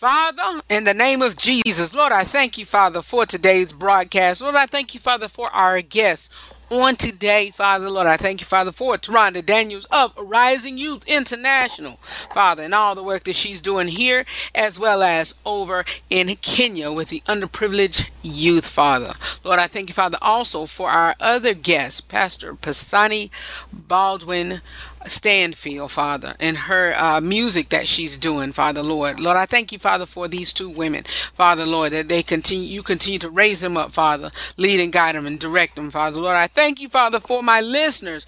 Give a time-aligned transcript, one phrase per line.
[0.00, 4.40] Father, in the name of Jesus, Lord, I thank you, Father, for today's broadcast.
[4.40, 8.06] Lord, I thank you, Father, for our guests on today, Father, Lord.
[8.06, 11.98] I thank you, Father, for Toronda Daniels of Rising Youth International,
[12.32, 14.24] Father, and all the work that she's doing here
[14.54, 19.12] as well as over in Kenya with the underprivileged youth, Father.
[19.44, 23.28] Lord, I thank you, Father, also for our other guest, Pastor Pasani
[23.70, 24.62] Baldwin.
[25.06, 29.18] Stanfield, Father, and her uh, music that she's doing, Father Lord.
[29.20, 32.82] Lord, I thank you, Father, for these two women, Father Lord, that they continue, you
[32.82, 36.36] continue to raise them up, Father, lead and guide them and direct them, Father Lord.
[36.36, 38.26] I thank you, Father, for my listeners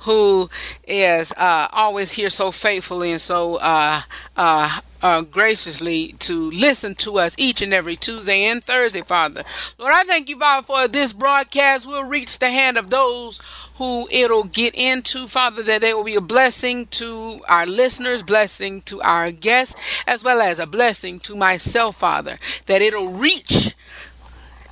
[0.00, 0.48] who
[0.86, 4.02] is uh, always here so faithfully and so uh,
[4.36, 9.44] uh, uh, graciously to listen to us each and every Tuesday and Thursday, Father.
[9.78, 13.40] Lord, I thank you, Father, for this broadcast We'll reach the hand of those
[13.76, 18.82] who it'll get into, Father, that they will be a blessing to our listeners, blessing
[18.82, 22.36] to our guests, as well as a blessing to myself, Father,
[22.66, 23.74] that it'll reach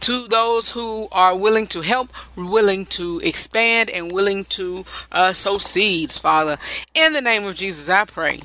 [0.00, 5.58] to those who are willing to help, willing to expand, and willing to uh, sow
[5.58, 6.56] seeds, Father.
[6.94, 8.40] In the name of Jesus, I pray.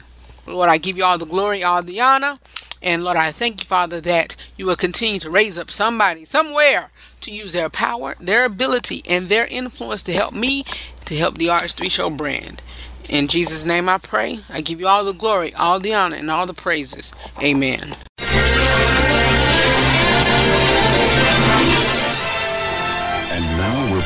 [0.45, 2.35] Lord, I give you all the glory, all the honor.
[2.81, 6.89] And Lord, I thank you, Father, that you will continue to raise up somebody somewhere
[7.21, 10.65] to use their power, their ability, and their influence to help me,
[11.05, 12.61] to help the RH3 Show brand.
[13.09, 14.39] In Jesus' name I pray.
[14.49, 17.13] I give you all the glory, all the honor, and all the praises.
[17.41, 17.95] Amen.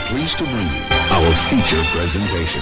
[0.09, 2.61] Pleased to bring you our feature presentation.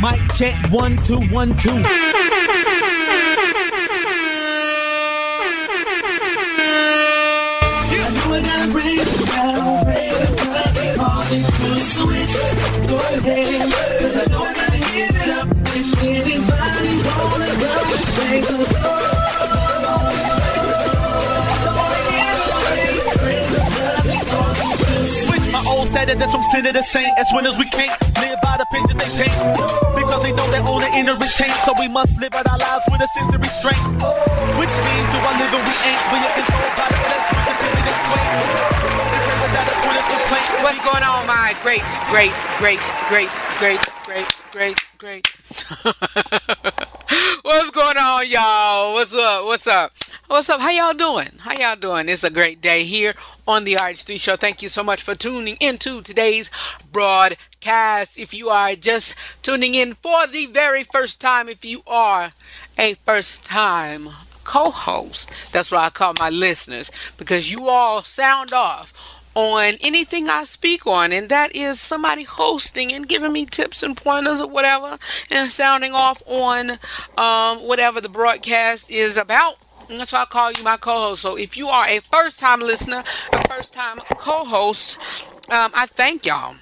[0.00, 2.93] Mic check one two one two.
[26.14, 27.18] Status that's from sinner to saint.
[27.18, 29.34] As winners we can't live by the picture they paint.
[29.96, 31.54] Because they know their own inner is taint.
[31.64, 33.82] So we must live out our lives with a sense of restraint.
[34.58, 36.02] Which means do I live and we ain't.
[36.12, 37.24] We are controlled by the flesh.
[40.64, 45.26] What's going on, my great, great, great, great, great, great, great, great?
[47.42, 48.94] What's going on, y'all?
[48.94, 49.44] What's up?
[49.44, 49.92] What's up?
[50.26, 50.62] What's up?
[50.62, 51.28] How y'all doing?
[51.40, 52.08] How y'all doing?
[52.08, 53.12] It's a great day here
[53.46, 54.36] on the RH3 Show.
[54.36, 56.50] Thank you so much for tuning into today's
[56.90, 58.18] broadcast.
[58.18, 62.32] If you are just tuning in for the very first time, if you are
[62.78, 64.08] a first time
[64.44, 70.44] co-host, that's what I call my listeners, because you all sound off on anything I
[70.44, 74.98] speak on, and that is somebody hosting and giving me tips and pointers or whatever,
[75.30, 76.78] and sounding off on
[77.18, 79.58] um, whatever the broadcast is about.
[79.88, 81.22] And that's why I call you my co-host.
[81.22, 84.98] So if you are a first-time listener, a first-time co-host,
[85.50, 86.56] um, I thank y'all.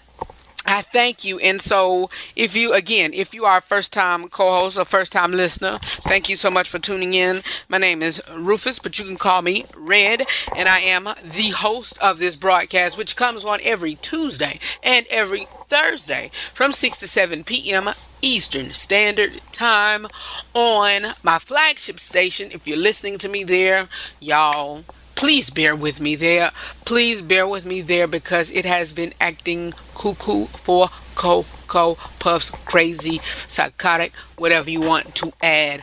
[0.67, 1.39] I thank you.
[1.41, 5.13] And so, if you, again, if you are a first time co host or first
[5.13, 7.43] time listener, thank you so much for tuning in.
[7.69, 10.25] My name is Rufus, but you can call me Redd,
[10.57, 15.49] and I am the host of this broadcast, which comes on every Tuesday and every
[15.67, 17.91] Thursday from 6 to 7 p.m.
[18.23, 20.07] Eastern Standard Time
[20.55, 22.51] on my flagship station.
[22.53, 23.89] If you're listening to me there,
[24.21, 24.85] y'all
[25.15, 26.51] please bear with me there.
[26.85, 33.21] Please bear with me there because it has been acting cuckoo for Cocoa Puffs, crazy,
[33.47, 35.83] psychotic, whatever you want to add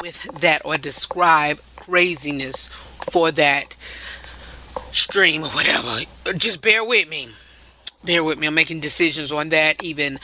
[0.00, 2.68] with that or describe craziness
[3.10, 3.76] for that
[4.92, 6.00] stream or whatever.
[6.36, 7.30] Just bear with me.
[8.04, 8.46] Bear with me.
[8.46, 10.18] I'm making decisions on that, even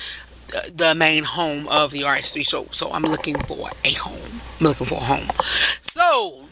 [0.74, 2.66] the main home of the RH3 show.
[2.70, 4.40] So I'm looking for a home.
[4.60, 5.28] I'm looking for a home.
[5.82, 6.46] So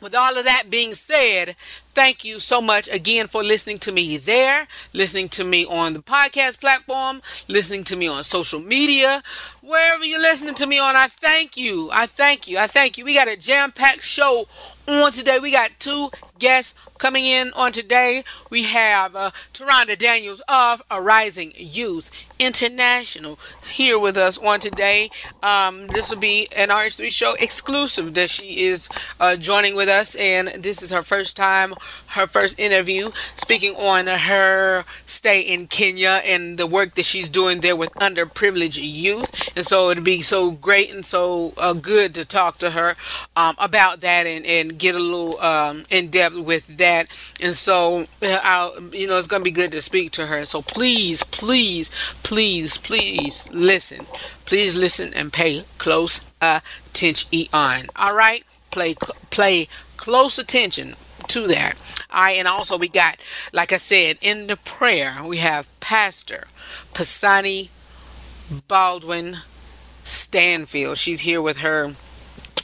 [0.00, 1.56] with all of that being said,
[1.94, 6.02] thank you so much again for listening to me there, listening to me on the
[6.02, 9.22] podcast platform, listening to me on social media,
[9.64, 10.94] wherever you're listening to me on.
[10.94, 11.88] I thank you.
[11.92, 12.58] I thank you.
[12.58, 13.04] I thank you.
[13.04, 14.44] We got a jam packed show
[14.86, 15.38] on today.
[15.38, 18.24] We got two guests coming in on today.
[18.50, 25.10] We have uh, Toronda Daniels of Arising Youth International here with us on today.
[25.42, 28.88] Um, this will be an RH3 show exclusive that she is
[29.20, 31.74] uh, joining with us, and this is her first time,
[32.08, 37.60] her first interview, speaking on her stay in Kenya and the work that she's doing
[37.60, 39.53] there with underprivileged youth.
[39.56, 42.94] And so it'd be so great and so uh, good to talk to her
[43.36, 47.08] um, about that and, and get a little um, in depth with that.
[47.40, 50.44] And so, uh, I'll, you know, it's going to be good to speak to her.
[50.44, 51.90] So please, please,
[52.22, 54.06] please, please listen.
[54.46, 57.48] Please listen and pay close attention.
[57.96, 58.94] All right, play
[59.30, 60.96] play close attention
[61.28, 61.76] to that.
[62.10, 63.16] All right, and also we got,
[63.52, 66.46] like I said, in the prayer we have Pastor
[66.92, 67.70] Pisani
[68.68, 69.38] Baldwin
[70.02, 70.98] Stanfield.
[70.98, 71.94] She's here with her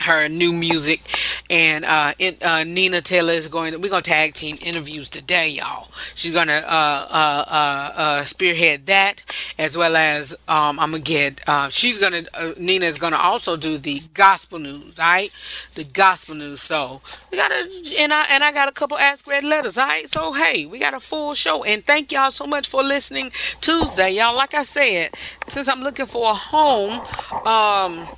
[0.01, 1.03] her new music.
[1.49, 5.49] And uh, it, uh, Nina Taylor is going to, we're to tag team interviews today
[5.49, 5.89] y'all.
[6.15, 9.25] She's to uh, uh, uh, uh, spearhead that
[9.59, 12.23] as well as um, I'm gonna get uh she's gonna
[12.59, 15.35] Nina is gonna also do the gospel news right
[15.75, 16.61] the gospel news.
[16.61, 17.01] So
[17.31, 20.09] we got a and I and I got a couple ask Redd letters all right
[20.09, 21.65] so hey we got a full show.
[21.65, 23.31] And thank y'all so much for listening
[23.61, 24.11] Tuesday.
[24.11, 25.11] Y'all like I said
[25.49, 27.01] since I'm looking for a home
[27.47, 28.09] um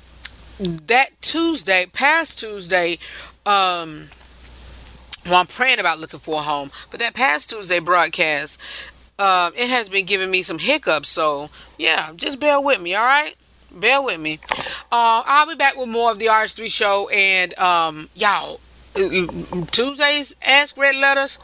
[0.59, 2.97] that Tuesday, past Tuesday,
[3.45, 4.09] um,
[5.25, 8.59] well, I'm praying about looking for a home, but that past Tuesday broadcast,
[9.17, 11.07] uh, it has been giving me some hiccups.
[11.07, 11.47] So,
[11.77, 13.35] yeah, just bear with me, all right?
[13.73, 14.39] Bear with me.
[14.91, 18.59] Uh, I'll be back with more of the RH3 show, and um, y'all,
[19.71, 21.39] Tuesdays Ask Redd Letters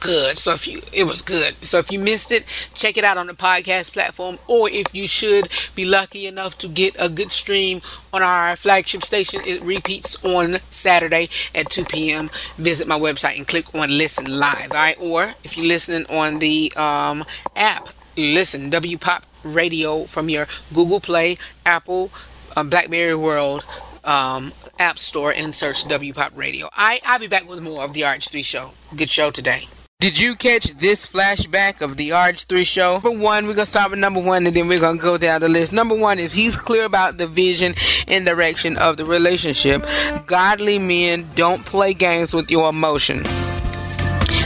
[0.00, 0.38] good.
[0.38, 1.64] So if you it was good.
[1.64, 2.44] So if you missed it,
[2.74, 6.68] check it out on the podcast platform or if you should be lucky enough to
[6.68, 7.80] get a good stream
[8.12, 12.30] on our flagship station, it repeats on Saturday at 2 p.m.
[12.56, 14.72] Visit my website and click on listen live.
[14.72, 17.24] All right, or if you're listening on the um,
[17.54, 22.10] app, listen WPOP Radio from your Google Play, Apple,
[22.56, 23.64] um, BlackBerry World
[24.06, 26.68] um, App Store and search WPOP Radio.
[26.72, 28.72] I I'll be back with more of the RH3 show.
[28.96, 29.68] Good show today.
[29.98, 33.00] Did you catch this flashback of the RH3 show?
[33.02, 35.48] Number one, we're gonna start with number one and then we're gonna go down the
[35.48, 35.72] list.
[35.72, 37.74] Number one is he's clear about the vision
[38.06, 39.86] and direction of the relationship.
[40.26, 43.24] Godly men don't play games with your emotion.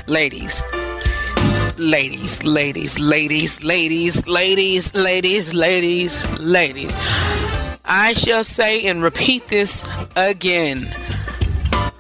[0.07, 0.63] Ladies,
[1.81, 7.50] Ladies, ladies, ladies, ladies, ladies, ladies, ladies, ladies, ladies.
[7.93, 9.85] I shall say and repeat this
[10.15, 10.89] again.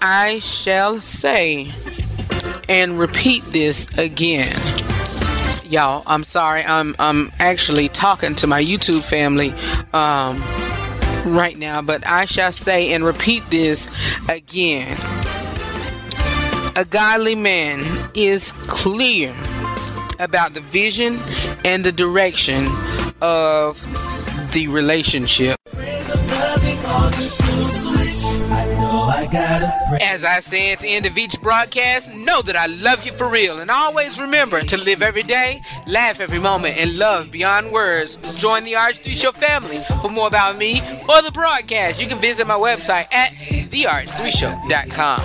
[0.00, 1.72] I shall say
[2.68, 4.56] and repeat this again.
[5.64, 6.62] Y'all, I'm sorry.
[6.62, 9.50] I'm I'm actually talking to my YouTube family
[9.92, 10.40] um,
[11.36, 13.90] right now, but I shall say and repeat this
[14.28, 14.96] again.
[16.76, 17.84] A godly man
[18.14, 19.34] is clear
[20.20, 21.18] about the vision
[21.64, 22.68] and the direction
[23.20, 23.84] of
[24.52, 25.56] the relationship.
[30.02, 33.28] As I say at the end of each broadcast, know that I love you for
[33.28, 33.60] real.
[33.60, 38.16] And always remember to live every day, laugh every moment, and love beyond words.
[38.36, 39.82] Join the RH3 Show family.
[40.00, 45.20] For more about me or the broadcast, you can visit my website at therh3show.com.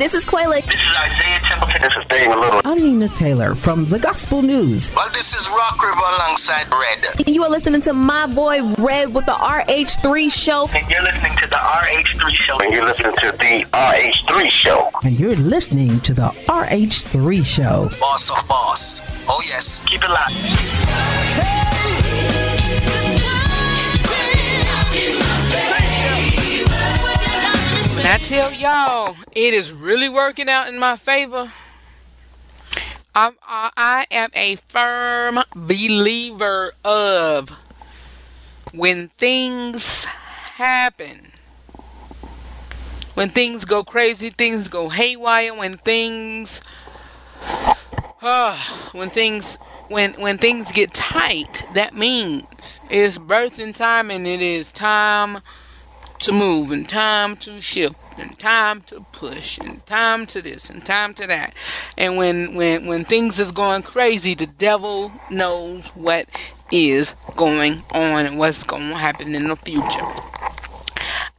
[0.00, 0.64] this is Quayla.
[0.64, 1.82] This is Isaiah Templeton.
[1.82, 2.60] This is Dave Little.
[2.64, 4.90] I'm Nina Taylor from the Gospel News.
[4.94, 7.28] Well, this is Rock River alongside Redd.
[7.28, 10.70] You are listening to my boy Redd with the RH3 show.
[10.72, 12.58] And you're listening to the RH3 show.
[12.60, 14.90] And you're listening to the RH3 show.
[15.04, 17.90] And you're listening to the RH3 show.
[18.00, 19.02] Boss of boss.
[19.28, 19.82] Oh, yes.
[19.84, 21.59] Keep it locked.
[28.02, 31.50] I tell y'all, it is really working out in my favor.
[33.14, 37.50] I'm, I, I am a firm believer of
[38.72, 41.32] when things happen,
[43.14, 46.62] when things go crazy, things go haywire, when things,
[48.22, 48.56] uh,
[48.92, 49.58] when things,
[49.88, 55.40] when when things get tight, that means it's birthing time and it is time
[56.20, 60.84] to move and time to shift and time to push and time to this and
[60.84, 61.54] time to that.
[61.96, 66.26] And when when when things is going crazy, the devil knows what
[66.70, 70.06] is going on and what's going to happen in the future.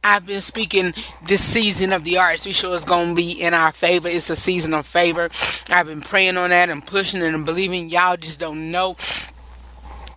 [0.04, 3.70] I've been speaking this season of the RH3 show is going to be in our
[3.70, 4.08] favor.
[4.08, 5.30] It's a season of favor.
[5.70, 7.88] I've been praying on that and pushing and believing.
[7.88, 8.96] Y'all just don't know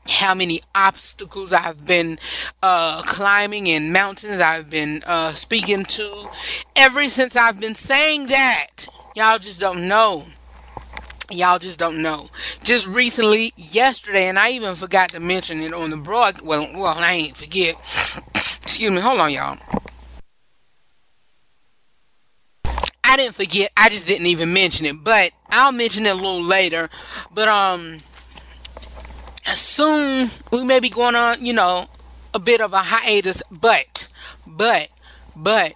[0.07, 2.19] how many obstacles I've been
[2.61, 6.29] uh, climbing and mountains I've been uh, speaking to
[6.75, 8.87] ever since I've been saying that.
[9.15, 10.25] Y'all just don't know.
[11.31, 12.29] Y'all just don't know.
[12.63, 16.41] Just recently, yesterday, and I even forgot to mention it on the broad.
[16.41, 17.75] Well, well, I ain't forget.
[18.35, 18.99] Excuse me.
[18.99, 19.57] Hold on, y'all.
[23.03, 23.71] I didn't forget.
[23.77, 26.89] I just didn't even mention it, but I'll mention it a little later.
[27.33, 27.99] But um,
[29.53, 31.87] soon we may be going on, you know,
[32.33, 33.43] a bit of a hiatus.
[33.51, 34.07] But,
[34.45, 34.89] but,
[35.35, 35.73] but,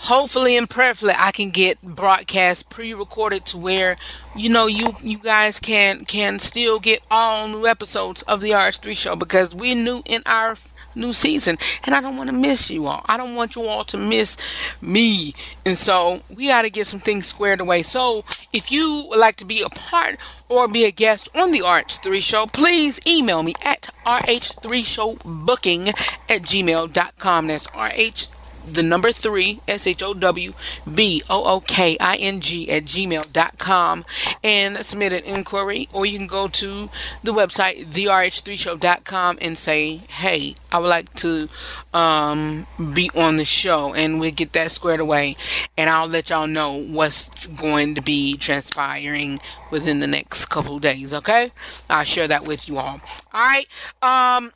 [0.00, 3.96] hopefully and prayerfully, I can get broadcast pre-recorded to where,
[4.34, 8.96] you know, you you guys can can still get all new episodes of the RH3
[8.96, 10.54] show because we're new in our
[10.94, 13.04] new season and I don't want to miss you all.
[13.06, 14.36] I don't want you all to miss
[14.80, 15.34] me.
[15.64, 17.82] And so we got to get some things squared away.
[17.82, 20.16] So if you would like to be a part
[20.50, 25.88] or be a guest on the RH3 show, please email me at rh3showbooking
[26.28, 27.46] at gmail.com.
[27.46, 28.39] That's rh
[28.74, 30.52] the number three, S H O W
[30.92, 34.04] B O O K I N G at gmail.com
[34.42, 36.88] and submit an inquiry, or you can go to
[37.22, 41.48] the website, therh3show.com, and say, Hey, I would like to
[41.92, 45.36] um, be on the show, and we'll get that squared away,
[45.76, 51.12] and I'll let y'all know what's going to be transpiring within the next couple days,
[51.14, 51.52] okay?
[51.88, 53.00] I'll share that with you all.
[53.32, 53.66] All right.
[54.02, 54.52] Um,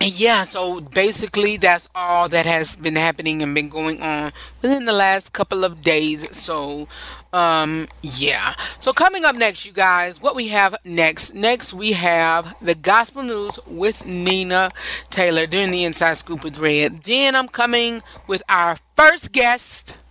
[0.00, 4.92] yeah, so basically that's all that has been happening and been going on within the
[4.92, 6.36] last couple of days.
[6.36, 6.86] So,
[7.32, 8.54] um, yeah.
[8.80, 11.34] So coming up next, you guys, what we have next?
[11.34, 14.70] Next, we have the gospel news with Nina
[15.10, 16.98] Taylor doing the inside scoop with Redd.
[17.02, 20.04] Then I'm coming with our first guest.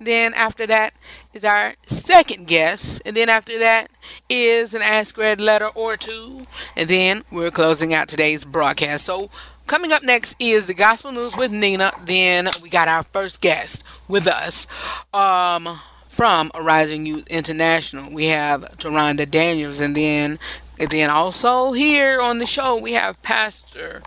[0.00, 0.92] Then after that
[1.32, 3.02] is our second guest.
[3.04, 3.88] And then after that
[4.28, 6.42] is an Ask Redd letter or two.
[6.76, 9.04] And then we're closing out today's broadcast.
[9.04, 9.30] So
[9.66, 11.92] coming up next is the Gospel News with Nina.
[12.04, 14.66] Then we got our first guest with us.
[15.12, 18.12] Um from Arising Youth International.
[18.12, 20.40] We have Toronda Daniels and then
[20.78, 24.02] and then also here on the show we have Pastor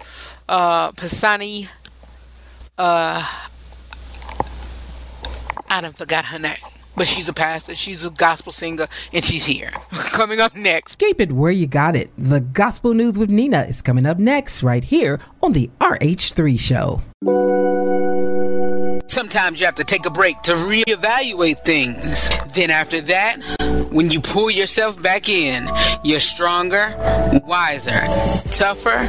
[0.50, 1.70] uh Pasani
[2.78, 3.48] uh
[5.70, 6.71] I done forgot her name.
[6.96, 9.72] But she's a pastor, she's a gospel singer, and she's here.
[10.12, 10.98] Coming up next.
[10.98, 12.12] Keep it where you got it.
[12.18, 17.02] The Gospel News with Nina is coming up next, right here on the RH3 Show.
[19.08, 22.30] Sometimes you have to take a break to reevaluate things.
[22.54, 23.38] Then after that,
[23.92, 25.68] when you pull yourself back in,
[26.04, 26.88] you're stronger,
[27.46, 28.02] wiser,
[28.52, 29.06] tougher,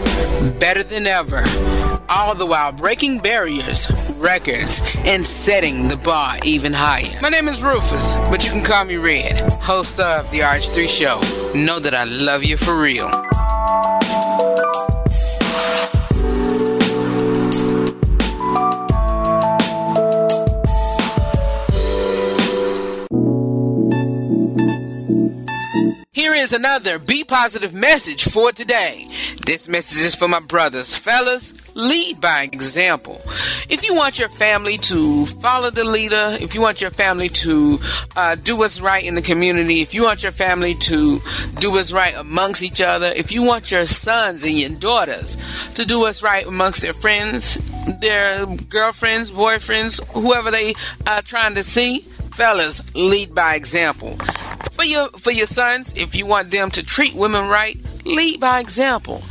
[0.58, 1.44] better than ever.
[2.08, 7.20] All the while breaking barriers, records, and setting the bar even higher.
[7.20, 11.58] My name is Rufus, but you can call me Redd, host of the RH3 Show.
[11.58, 13.10] Know that I love you for real.
[26.12, 29.06] Here is another Be Positive message for today.
[29.46, 30.94] This message is for my brothers.
[30.94, 33.20] Fellas, lead by example.
[33.68, 37.78] If you want your family to follow the leader, if you want your family to
[38.16, 41.20] uh, do what's right in the community, if you want your family to
[41.58, 45.36] do what's right amongst each other, if you want your sons and your daughters
[45.74, 47.54] to do what's right amongst their friends,
[48.00, 50.74] their girlfriends, boyfriends, whoever they
[51.06, 52.00] are trying to see,
[52.32, 54.16] fellas, lead by example.
[54.72, 58.60] For your for your sons, if you want them to treat women right, lead by
[58.60, 59.22] example.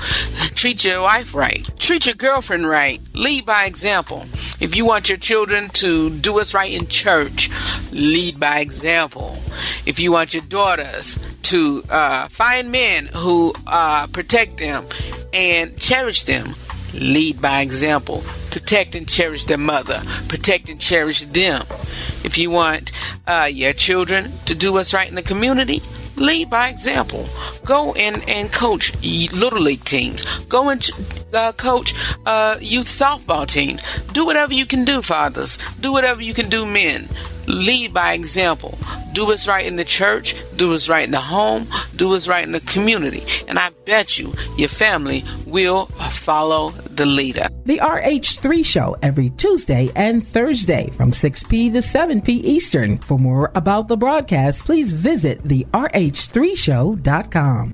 [0.55, 1.67] Treat your wife right.
[1.79, 3.01] Treat your girlfriend right.
[3.13, 4.25] Lead by example.
[4.59, 7.49] If you want your children to do what's right in church,
[7.91, 9.39] lead by example.
[9.85, 14.85] If you want your daughters to uh, find men who uh, protect them
[15.33, 16.55] and cherish them,
[16.93, 18.23] lead by example.
[18.51, 20.01] Protect and cherish their mother.
[20.27, 21.65] Protect and cherish them.
[22.23, 22.91] If you want
[23.27, 25.81] uh, your children to do what's right in the community,
[26.21, 27.27] lead by example.
[27.65, 30.23] Go and, and coach little league teams.
[30.45, 30.87] Go and
[31.33, 31.93] uh, coach
[32.25, 33.81] uh, youth softball teams.
[34.13, 35.57] Do whatever you can do, fathers.
[35.79, 37.09] Do whatever you can do, men.
[37.47, 38.77] Lead by example.
[39.13, 40.35] Do what's right in the church.
[40.55, 41.67] Do what's right in the home.
[41.95, 43.23] Do what's right in the community.
[43.47, 46.69] And I bet you your family will follow
[47.01, 47.47] the leader.
[47.65, 52.99] The RH3 Show every Tuesday and Thursday from 6p to 7p Eastern.
[52.99, 57.73] For more about the broadcast, please visit the rh3show.com.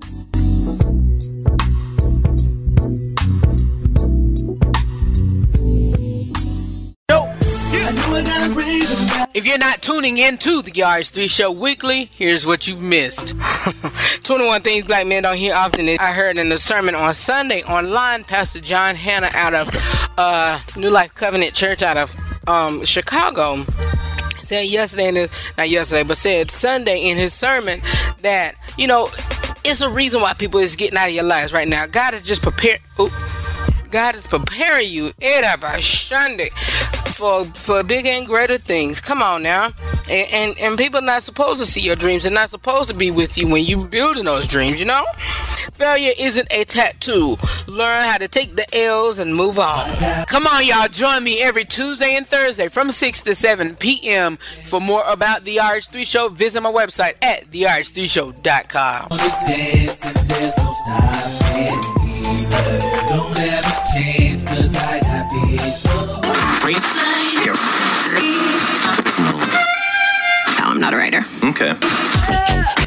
[9.34, 13.36] If you're not tuning into the RH3 Show weekly, here's what you've missed.
[14.24, 15.88] 21 things black men don't hear often.
[16.00, 19.70] I heard in the sermon on Sunday online, Pastor John Hannah out of
[20.18, 22.16] uh, New Life Covenant Church out of
[22.48, 23.64] um, Chicago
[24.44, 27.82] said yesterday, in his, not yesterday, but said Sunday in his sermon
[28.22, 29.10] that, you know,
[29.66, 31.86] it's a reason why people is getting out of your lives right now.
[31.86, 32.80] God is just prepared.
[33.90, 36.50] God is preparing you eh, Sunday
[37.18, 39.02] for for bigger and greater things.
[39.02, 39.72] Come on now,
[40.10, 42.24] and and, and people not supposed to see your dreams.
[42.24, 44.80] They're not supposed to be with you when you're building those dreams.
[44.80, 45.04] You know,
[45.74, 47.38] failure isn't a tattoo.
[47.68, 50.26] Learn how to take the L's and move on.
[50.26, 54.38] Come on, y'all, join me every Tuesday and Thursday from 6 to 7 p.m.
[54.66, 59.08] For more about the RH3 Show, visit my website at therh3show.com.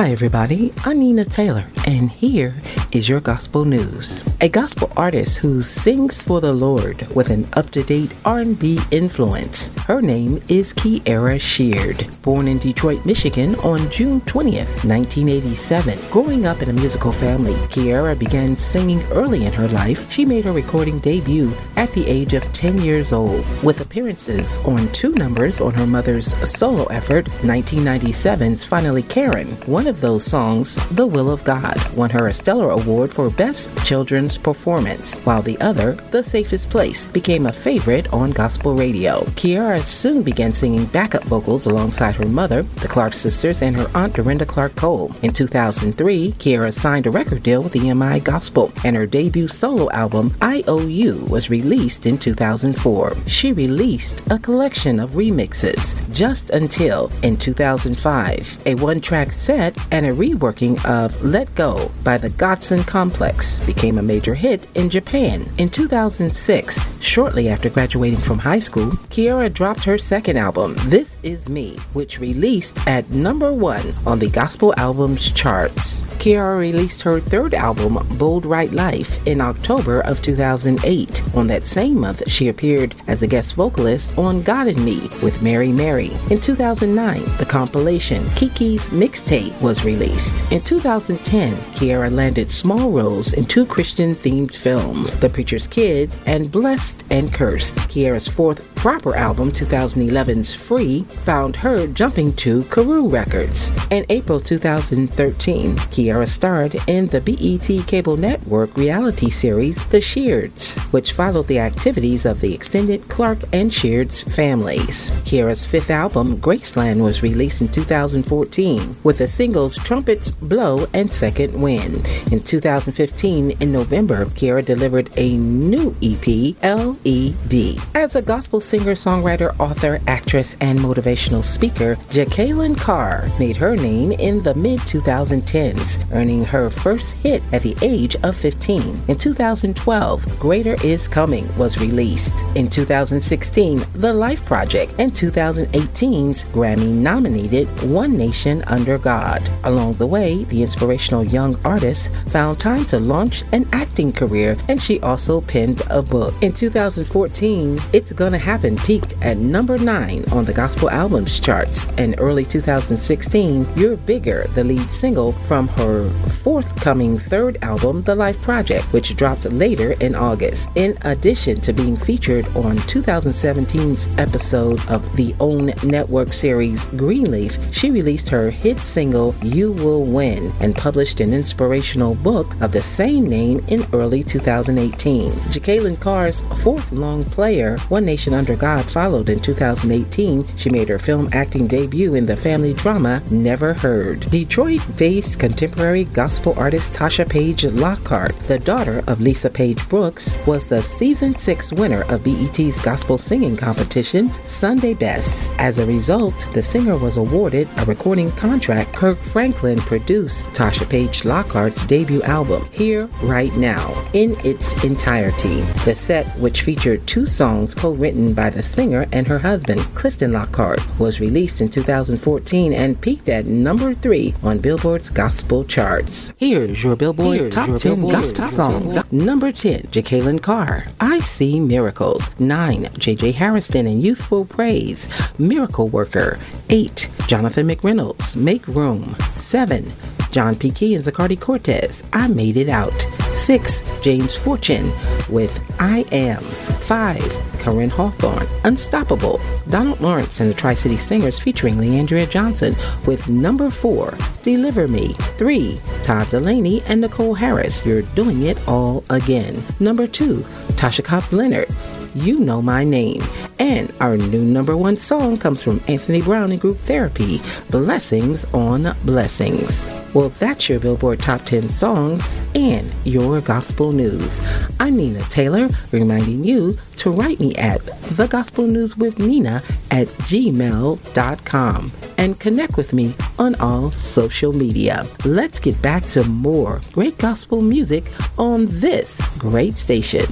[0.00, 0.72] Hi, everybody.
[0.86, 2.54] I'm Nina Taylor, and here
[2.90, 4.29] is your gospel news.
[4.42, 9.68] A gospel artist who sings for the Lord with an up-to-date R&B influence.
[9.80, 12.06] Her name is Kierra Sheard.
[12.22, 15.98] Born in Detroit, Michigan on June 20th, 1987.
[16.10, 20.10] Growing up in a musical family, Kierra began singing early in her life.
[20.10, 24.90] She made her recording debut at the age of 10 years old, with appearances on
[24.94, 29.48] two numbers on her mother's solo effort, 1997's Finally Karen.
[29.66, 33.68] One of those songs, The Will of God, won her a Stellar Award for Best
[33.84, 39.20] Children's Performance, while the other, The Safest Place, became a favorite on gospel radio.
[39.36, 44.14] Kierra soon began singing backup vocals alongside her mother, the Clark sisters, and her aunt
[44.14, 45.10] Dorinda Clark Cole.
[45.22, 50.30] In 2003, Kierra signed a record deal with EMI Gospel, and her debut solo album,
[50.42, 53.16] IOU, was released in 2004.
[53.26, 60.06] She released a collection of remixes, Just Until, in 2005, a one track set, and
[60.06, 65.44] a reworking of Let Go by the Godson Complex became a major hit in Japan.
[65.58, 71.48] In 2006, shortly after graduating from high school, Kierra dropped her second album, This Is
[71.48, 76.02] Me, which released at number one on the gospel albums charts.
[76.20, 81.34] Kierra released her third album, Bold Right Life, in October of 2008.
[81.34, 85.42] On that same month, she appeared as a guest vocalist on God and Me with
[85.42, 86.10] Mary Mary.
[86.30, 90.50] In 2009, the compilation Kiki's Mixtape was released.
[90.52, 96.50] In 2010, Kierra landed small roles in two Christian themed films, The Preacher's Kid and
[96.50, 97.76] Blessed and Cursed.
[97.88, 103.70] Kierra's fourth proper album, 2011's Free, found her jumping to Karew Records.
[103.90, 111.12] In April 2013, Kierra starred in the BET cable network reality series The Sheards, which
[111.12, 115.10] followed the activities of the extended Clark and Sheards families.
[115.24, 121.60] Kierra's fifth album, Graceland, was released in 2014 with the singles Trumpets Blow and Second
[121.60, 122.06] Wind.
[122.32, 127.78] In 2015, in November, Kierra delivered a new EP, LED.
[127.94, 134.12] As a gospel singer, songwriter, author, actress, and motivational speaker, Jekalyn Carr made her name
[134.12, 139.02] in the mid 2010s, earning her first hit at the age of 15.
[139.08, 142.34] In 2012, Greater Is Coming was released.
[142.56, 149.42] In 2016, The Life Project, and 2018's Grammy nominated One Nation Under God.
[149.64, 154.80] Along the way, the inspirational young artist found time to launch an acting career, and
[154.80, 156.34] she also penned a book.
[156.42, 161.86] In 2014, It's Gonna Happen peaked at number 9 on the gospel albums charts.
[161.96, 166.10] In early 2016, You're Bigger, the lead single from her
[166.44, 170.68] forthcoming third album, The Life Project, which dropped later in August.
[170.74, 177.90] In addition to being featured on 2017's episode of the OWN network series Greenleaf, she
[177.90, 183.24] released her hit single You Will Win and published an inspirational book of the same
[183.24, 185.30] name in early 2018.
[185.30, 190.44] Jekalyn Carr's fourth long player, One Nation Under God, followed in 2018.
[190.56, 194.20] She made her film acting debut in the family drama Never Heard.
[194.30, 200.68] Detroit based contemporary gospel artist Tasha Paige Lockhart, the daughter of Lisa Page Brooks, was
[200.68, 205.50] the season six winner of BET's gospel singing competition, Sunday Best.
[205.58, 208.92] As a result, the singer was awarded a recording contract.
[208.92, 215.60] Kirk Franklin produced Tasha Paige Lockhart's debut album, Here Right Now, in its entirety.
[215.84, 220.32] The set, which featured two songs co written by the singer and her husband, Clifton
[220.32, 226.32] Lockhart, was released in 2014 and peaked at number three on Billboard's gospel charts.
[226.38, 228.94] Here's your Billboard Here's Top your 10 Billboard Gospel Songs.
[228.94, 229.04] 10.
[229.12, 232.30] Number 10, Jekalyn Carr, I See Miracles.
[232.38, 233.32] 9, J.J.
[233.32, 235.06] Hairston and Youthful Praise,
[235.38, 236.38] Miracle Worker.
[236.70, 239.14] 8, Jonathan McReynolds, Make Room.
[239.34, 239.84] 7,
[240.30, 240.70] John P.
[240.70, 243.06] Kee and Zacardi Cortez, I Made It Out.
[243.34, 244.92] 6, James Fortune
[245.28, 246.42] with I Am.
[246.42, 247.18] 5,
[247.60, 249.40] Koryn Hawthorne, Unstoppable.
[249.68, 252.74] Donald Lawrence and the Tri City Singers featuring Le'Andria Johnson
[253.06, 255.14] with number 4, Deliver Me.
[255.36, 259.62] 3, Todd Dulaney and Nicole Harris, You're Doing It All Again.
[259.78, 260.38] Number 2,
[260.76, 261.68] Tasha Cobbs Leonard,
[262.14, 263.22] You Know My Name.
[263.58, 268.96] And our new number one song comes from Anthony Brown and Group Therapy, Blessings on
[269.04, 269.90] Blessings.
[270.12, 274.40] Well, that's your Billboard Top 10 songs and your gospel news.
[274.80, 279.56] I'm Nina Taylor, reminding you to write me at thegospelnewswithnina
[279.92, 285.06] at gmail.com and connect with me on all social media.
[285.24, 290.26] Let's get back to more great gospel music on this great station.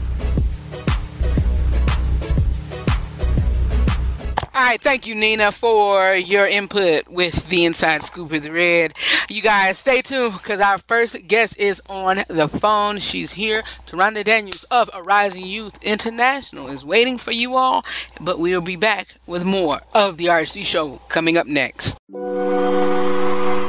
[4.59, 8.92] All right, thank you, Nina, for your input with the Inside Scoop with Redd.
[9.29, 12.99] You guys stay tuned because our first guest is on the phone.
[12.99, 13.62] She's here.
[13.87, 17.85] Toronda Daniels of Arising Youth International is waiting for you all,
[18.21, 21.97] but we'll be back with more of the RC Show coming up next.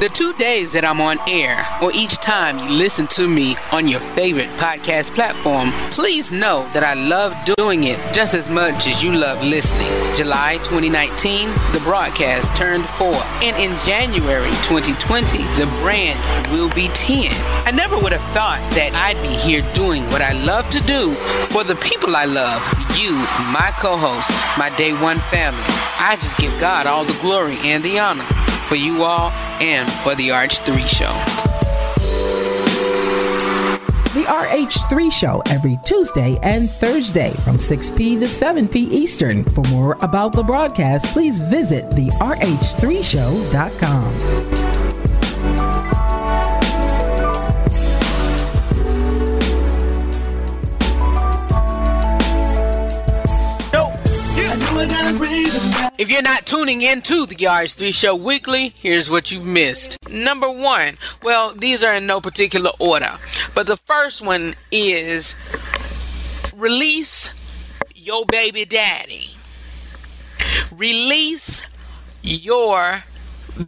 [0.00, 3.86] The two days that I'm on air, or each time you listen to me on
[3.86, 9.04] your favorite podcast platform, please know that I love doing it just as much as
[9.04, 9.92] you love listening.
[10.16, 13.12] July 2019, the broadcast turned four,
[13.44, 16.16] and in January 2020, the brand
[16.48, 17.28] will be 10.
[17.68, 21.12] I never would have thought that I'd be here doing what I love to do
[21.52, 22.64] for the people I love,
[22.96, 23.16] you,
[23.52, 25.60] my co host, my day one family.
[26.00, 28.24] I just give God all the glory and the honor
[28.70, 29.30] for you all
[29.60, 31.12] and for the RH3 show.
[34.14, 39.44] The RH3 Show every Tuesday and Thursday from 6 p to 7 p Eastern.
[39.44, 44.49] For more about the broadcast, please visit therh3show.com.
[56.00, 59.98] If you're not tuning into the RH3 show weekly, here's what you've missed.
[60.08, 63.18] Number one, well, these are in no particular order,
[63.54, 65.36] but the first one is
[66.54, 67.34] release
[67.94, 69.36] your baby daddy.
[70.72, 71.66] Release
[72.22, 73.04] your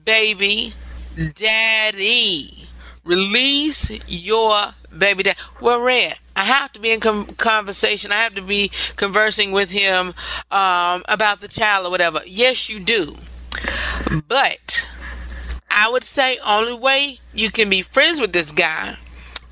[0.03, 0.73] baby
[1.35, 2.67] daddy.
[3.05, 5.39] Release your baby daddy.
[5.61, 8.13] Well, Redd, I have to be in com- conversation.
[8.13, 10.15] I have to be conversing with him
[10.51, 12.21] um, about the child or whatever.
[12.27, 13.17] Yes, you do.
[14.29, 14.89] But
[15.71, 18.97] I would say only way you can be friends with this guy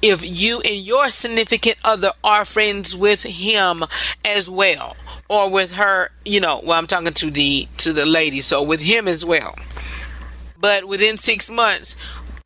[0.02, 3.84] if you and your significant other are friends with him
[4.24, 4.96] as well
[5.28, 8.80] or with her you know well i'm talking to the to the lady so with
[8.80, 9.54] him as well
[10.58, 11.96] but within six months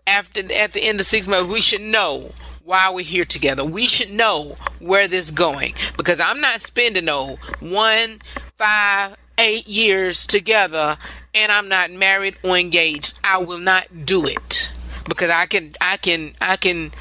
[0.06, 2.32] after at the end of six months we should know
[2.64, 3.62] why we're here together.
[3.62, 5.74] We should know where this is going.
[5.96, 8.22] Because i'm not spending no one
[8.56, 10.96] five eight years together
[11.34, 13.18] and i'm not married or engaged.
[13.22, 14.72] I will not do it.
[15.08, 16.92] Because i can i can i can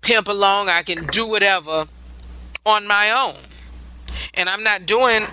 [0.00, 0.68] pimp along.
[0.68, 1.86] I can do whatever
[2.64, 3.42] on my own.
[4.34, 5.24] And i'm not doing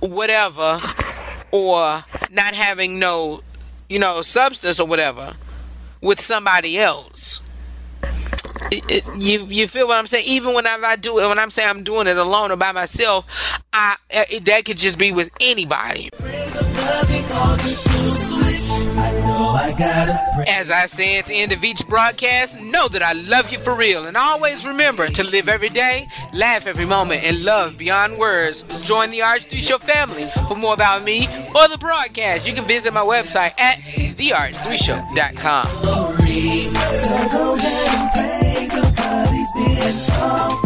[0.00, 0.78] whatever
[1.52, 3.40] or not having no
[3.88, 5.34] you know substance or whatever
[6.00, 7.40] with somebody else
[8.70, 10.26] it, you you feel what I'm saying?
[10.26, 13.26] Even when I, do it, when I'm saying I'm doing it alone or by myself,
[13.72, 16.10] I it, that could just be with anybody.
[20.48, 23.74] As I say at the end of each broadcast, know that I love you for
[23.74, 28.62] real, and always remember to live every day, laugh every moment, and love beyond words.
[28.86, 30.30] Join the RH3 Show family.
[30.48, 33.78] For more about me or the broadcast, you can visit my website at
[39.78, 40.65] it's all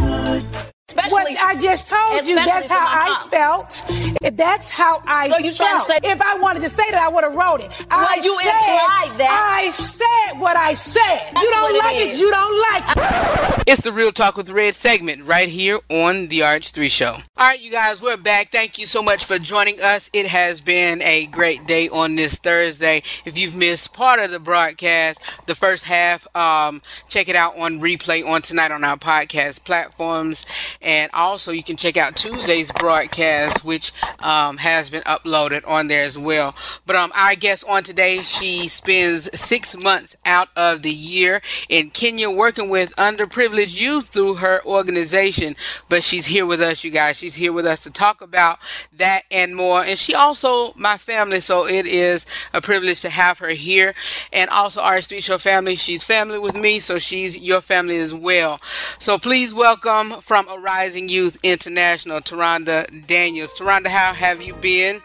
[0.94, 1.10] therh3show.com.
[1.10, 3.30] What I just just told you that's how I mom.
[3.30, 3.82] felt.
[4.22, 5.86] If That's how I So you felt.
[5.86, 7.70] say- if I wanted to say that, I would have wrote it.
[7.90, 9.50] I you said, implied that.
[9.52, 11.32] I said what I said.
[11.36, 12.20] you don't like it like it, is.
[12.20, 13.64] you don't like it.
[13.66, 17.12] It's the Real Talk with Redd segment right here on the RH3 Show.
[17.12, 18.50] All right, you guys, we're back.
[18.50, 20.10] Thank you so much for joining us.
[20.12, 23.02] It has been a great day on this Thursday.
[23.24, 27.80] If you've missed part of the broadcast, the first half, um, check it out on
[27.80, 30.44] replay on tonight on our podcast platforms.
[30.82, 36.04] And also, you can check out Tuesday's broadcast, which um, has been uploaded on there
[36.04, 36.54] as well.
[36.86, 41.90] But um, our guest on today, she spends six months out of the year in
[41.90, 45.54] Kenya working with underprivileged youth through her organization.
[45.88, 47.18] But she's here with us, you guys.
[47.18, 48.58] She's here with us to talk about
[48.92, 49.84] that and more.
[49.84, 53.94] And she also my family, so it is a privilege to have her here.
[54.32, 55.76] And also our Street Show family.
[55.76, 58.58] She's family with me, so she's your family as well.
[58.98, 63.52] So please welcome from Arising Youth International, Toronda Daniels.
[63.54, 65.02] Toronda, how have you been?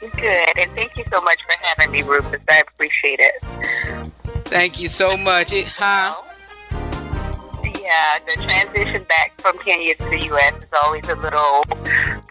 [0.00, 2.42] Good, and thank you so much for having me, Rufus.
[2.50, 3.32] I appreciate it.
[4.48, 5.52] Thank you so much.
[5.52, 6.20] It, huh?
[7.80, 10.64] Yeah, the transition back from Kenya to the U.S.
[10.64, 11.62] is always a little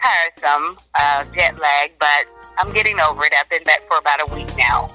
[0.02, 2.26] tiresome, uh, jet lag, but
[2.58, 3.32] I'm getting over it.
[3.40, 4.88] I've been back for about a week now.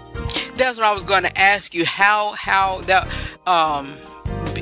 [0.55, 1.85] That's what I was going to ask you.
[1.85, 3.07] How how that
[3.47, 3.97] um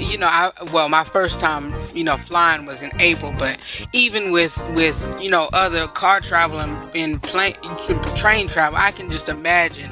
[0.01, 3.57] you know I well my first time you know flying was in April, but
[3.93, 7.55] even with with you know other car travel and, and plane
[8.15, 9.91] train travel, I can just imagine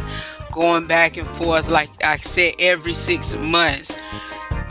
[0.51, 3.93] going back and forth like I said every six months.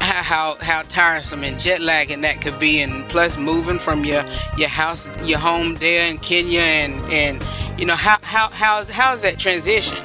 [0.01, 4.25] How, how tiresome and jet lagging that could be, and plus moving from your
[4.57, 7.45] your house, your home there in Kenya, and and
[7.79, 9.99] you know how how how's how's that transition?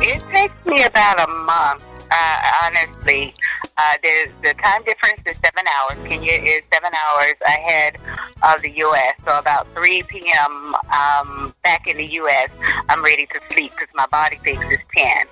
[0.00, 3.34] It takes me about a month, uh, honestly.
[3.78, 5.98] Uh, there's the time difference is seven hours.
[6.06, 7.96] Kenya is seven hours ahead
[8.42, 9.14] of the U.S.
[9.28, 10.74] So about 3 p.m.
[10.90, 12.48] Um, back in the U.S.,
[12.88, 15.26] I'm ready to sleep because my body thinks it's 10.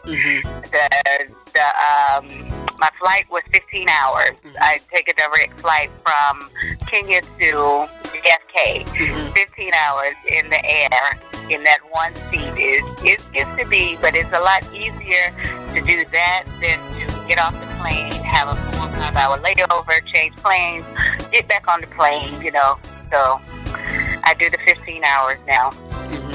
[0.72, 0.88] The
[1.54, 2.26] the um,
[2.78, 4.36] my flight was 15 hours.
[4.60, 6.50] I take a direct flight from
[6.86, 8.86] Kenya to JFK.
[9.32, 11.18] 15 hours in the air
[11.50, 15.32] in that one seat is it gets to be, but it's a lot easier
[15.72, 19.38] to do that than to get off the plane, have a four or five hour
[19.38, 20.84] layover, change planes,
[21.30, 22.40] get back on the plane.
[22.42, 22.78] You know,
[23.10, 23.40] so
[24.24, 25.70] I do the 15 hours now.
[25.70, 26.34] Mm-hmm.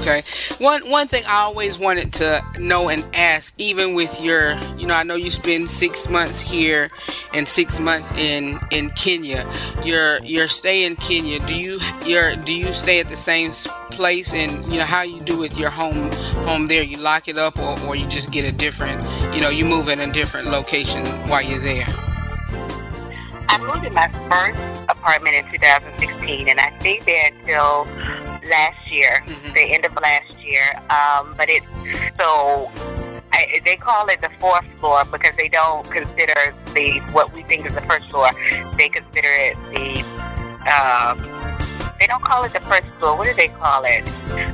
[0.00, 0.22] Okay.
[0.58, 4.94] One one thing I always wanted to know and ask, even with your, you know,
[4.94, 6.88] I know you spend six months here
[7.34, 9.50] and six months in in Kenya.
[9.84, 13.52] Your your stay in Kenya, do you your do you stay at the same
[13.98, 16.12] place and you know how you do with your home
[16.46, 16.84] home there?
[16.84, 19.02] You lock it up or, or you just get a different,
[19.34, 21.84] you know, you move in a different location while you're there.
[23.50, 27.88] I moved in my first apartment in 2016, and I stayed there until
[28.48, 30.80] last year, the end of last year.
[30.90, 31.66] Um, but it's
[32.16, 32.70] so
[33.32, 37.66] I, they call it the fourth floor because they don't consider the what we think
[37.66, 38.30] is the first floor.
[38.76, 40.04] They consider it the.
[40.70, 41.57] Um,
[41.98, 43.16] they don't call it the first floor.
[43.16, 44.06] What do they call it?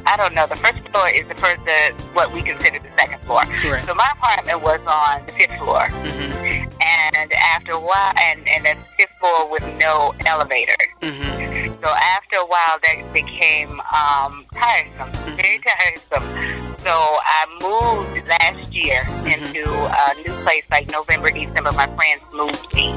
[0.07, 0.47] I don't know.
[0.47, 3.43] The first floor is the first, the what we consider the second floor.
[3.45, 3.87] Correct.
[3.87, 6.73] So my apartment was on the fifth floor, mm-hmm.
[6.81, 10.77] and after a while, and and the fifth floor with no elevator.
[11.01, 11.75] Mm-hmm.
[11.83, 15.37] So after a while, that became um, tiresome, mm-hmm.
[15.37, 16.74] very tiresome.
[16.85, 21.73] So I moved last year into a new place, like November, December.
[21.73, 22.91] My friends moved me,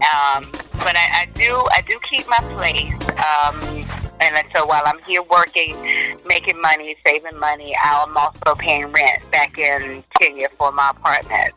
[0.00, 2.94] um, but I, I do I do keep my place.
[3.20, 5.80] Um, and so while I'm here working,
[6.26, 11.54] making money, saving money, I'm also paying rent back in Kenya for my apartment.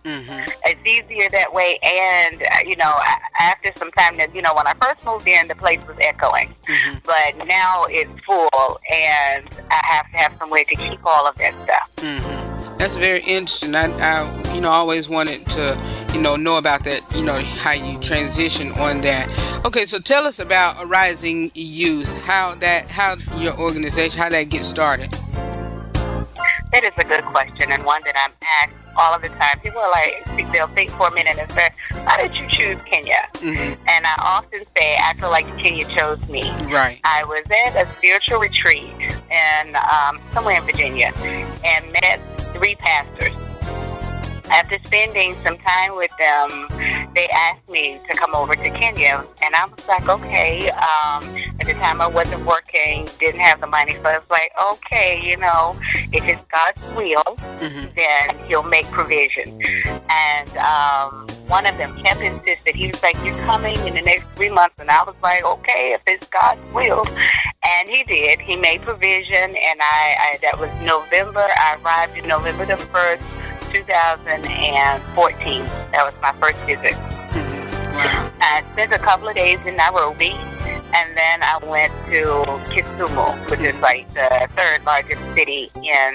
[0.65, 2.93] It's easier that way, and uh, you know,
[3.39, 6.53] after some time, that you know, when I first moved in, the place was echoing,
[7.05, 11.53] but now it's full, and I have to have somewhere to keep all of that
[11.55, 11.91] stuff.
[11.99, 13.75] hmm That's very interesting.
[13.75, 15.77] I, I, you know, always wanted to,
[16.13, 17.01] you know, know about that.
[17.15, 19.31] You know, how you transition on that.
[19.63, 22.11] Okay, so tell us about Arising Youth.
[22.23, 25.09] How that, how your organization, how that gets started.
[25.11, 28.33] That is a good question, and one that I'm
[28.67, 29.61] asked all of the time.
[29.61, 31.69] People are like, they'll think for a minute and say,
[32.05, 36.29] "How did you choose Kenya?" hmm And I often say, I feel like Kenya chose
[36.29, 36.51] me.
[36.65, 36.99] Right.
[37.05, 41.13] I was at a spiritual retreat in um, somewhere in Virginia
[41.63, 42.19] and met
[42.53, 43.52] three pastors.
[44.49, 46.67] After spending some time with them,
[47.13, 50.69] they asked me to come over to Kenya, and I was like, okay.
[50.69, 51.23] Um,
[51.59, 55.21] at the time, I wasn't working, didn't have the money, so I was like, okay,
[55.23, 55.75] you know,
[56.11, 57.23] if it's God's will,
[57.95, 59.59] then He'll make provision.
[60.09, 62.75] And um, one of them kept insisting.
[62.75, 65.93] He was like, "You're coming in the next three months," and I was like, "Okay,
[65.93, 67.05] if it's God's will."
[67.65, 68.39] And he did.
[68.39, 71.45] He made provision, and I, I that was November.
[71.57, 73.23] I arrived in November the first,
[73.73, 75.65] 2014.
[75.91, 76.93] That was my first visit.
[76.93, 78.41] Mm-hmm.
[78.41, 80.31] I spent a couple of days in Nairobi,
[80.93, 83.81] and then I went to Kisumu, which is mm-hmm.
[83.81, 86.13] like the third largest city in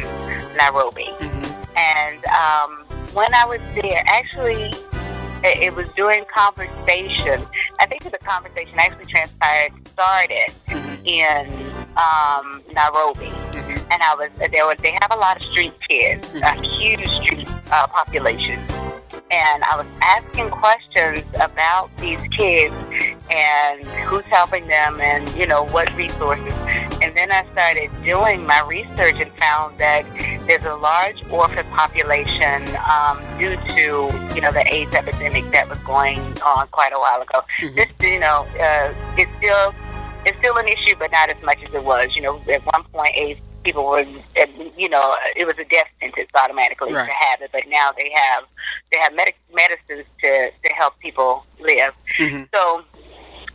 [0.56, 1.04] Nairobi.
[1.04, 1.48] Mm-hmm.
[1.76, 4.72] And um, when I was there, actually,
[5.42, 7.44] it, it was during conversation.
[7.80, 10.52] I think the conversation actually transpired started
[11.04, 13.32] in um, Nairobi,
[13.90, 14.66] and I was there.
[14.66, 18.60] Was they have a lot of street kids, a huge street uh, population,
[19.30, 22.74] and I was asking questions about these kids
[23.30, 26.54] and who's helping them, and you know what resources.
[27.00, 30.04] And then I started doing my research and found that
[30.46, 35.78] there's a large orphan population um, due to you know the AIDS epidemic that was
[35.80, 37.42] going on quite a while ago.
[37.74, 39.74] This you know uh, it's still
[40.28, 42.10] it's still an issue, but not as much as it was.
[42.14, 44.06] You know, at one point AIDS people were
[44.76, 47.06] you know it was a death sentence automatically Right.
[47.06, 48.44] to have it, but now they have
[48.92, 51.92] they have medic- medicines to to help people live.
[52.54, 52.82] So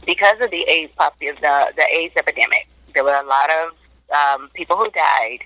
[0.05, 1.33] because of the AIDS pop- the
[1.75, 3.69] the AIDS epidemic, there were a lot of
[4.13, 5.39] um, people who died,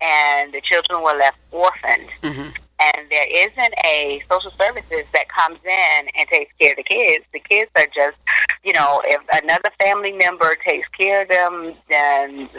[0.00, 2.08] and the children were left orphaned.
[2.78, 7.24] And there isn't a social services that comes in and takes care of the kids.
[7.32, 8.18] The kids are just,
[8.64, 12.50] you know, if another family member takes care of them, then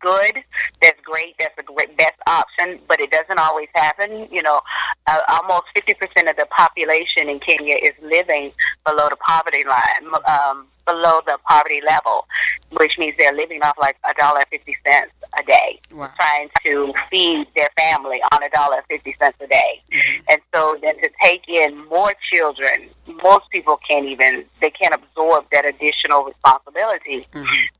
[0.00, 0.42] good.
[0.82, 1.34] That's great.
[1.38, 4.28] That's a great best option, but it doesn't always happen.
[4.30, 4.60] You know,
[5.06, 8.52] uh, almost fifty percent of the population in Kenya is living
[8.86, 12.26] below the poverty line, um, below the poverty level,
[12.72, 15.80] which means they're living off like a dollar fifty cents a day,
[16.16, 19.82] trying to feed their family on a dollar fifty cents a day.
[20.30, 22.88] And so then to take in more children,
[23.22, 27.26] most people can't even they can't absorb that additional responsibility.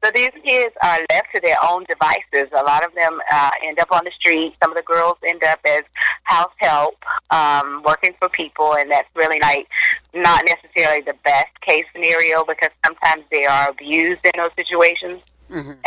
[0.05, 2.53] So these kids are left to their own devices.
[2.59, 4.55] A lot of them uh, end up on the street.
[4.63, 5.81] Some of the girls end up as
[6.25, 6.97] house help,
[7.31, 9.69] um, working for people, and that's really like
[10.15, 15.21] not necessarily the best case scenario because sometimes they are abused in those situations.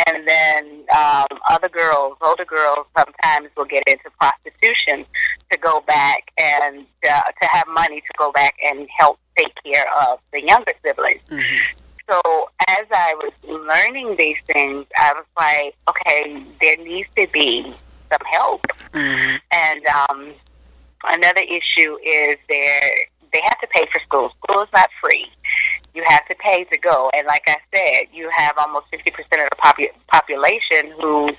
[0.08, 5.06] And then um, other girls, older girls, sometimes will get into prostitution
[5.52, 9.86] to go back and uh, to have money to go back and help take care
[10.08, 11.22] of the younger siblings.
[12.10, 12.22] So
[12.70, 17.76] as I was learning these things, I was like, okay, there needs to be
[18.10, 18.62] some help.
[19.52, 20.34] And um,
[21.04, 22.90] another issue is there
[23.38, 24.32] they have to pay for school.
[24.43, 25.30] School is not free.
[25.93, 27.12] You have to pay to go.
[27.13, 31.36] And like I said, you have almost 50% of the popu- population who's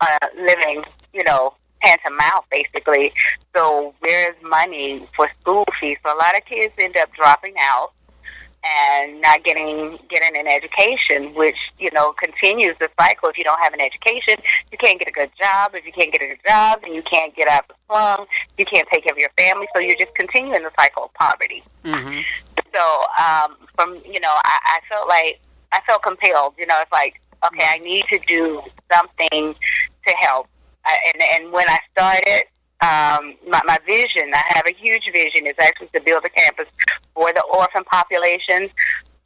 [0.00, 3.12] uh, living, you know, hand to mouth, basically.
[3.54, 5.98] So where's money for school fees?
[6.04, 7.92] So a lot of kids end up dropping out
[8.64, 13.28] and not getting getting an education, which you know continues the cycle.
[13.28, 14.42] If you don't have an education,
[14.72, 15.74] you can't get a good job.
[15.74, 18.26] If you can't get a good job, and you can't get out of the slum.
[18.56, 19.68] You can't take care of your family.
[19.74, 21.62] So you're just continuing the cycle of poverty.
[21.84, 22.24] mhm
[22.74, 25.40] So um, from you know, I, I felt like
[25.72, 26.54] I felt compelled.
[26.58, 29.54] You know, it's like okay, I need to do something
[30.06, 30.48] to help.
[30.84, 32.44] I, and and when I started.
[32.80, 36.66] Um, my, my vision, I have a huge vision, is actually to build a campus
[37.14, 38.70] for the orphan population.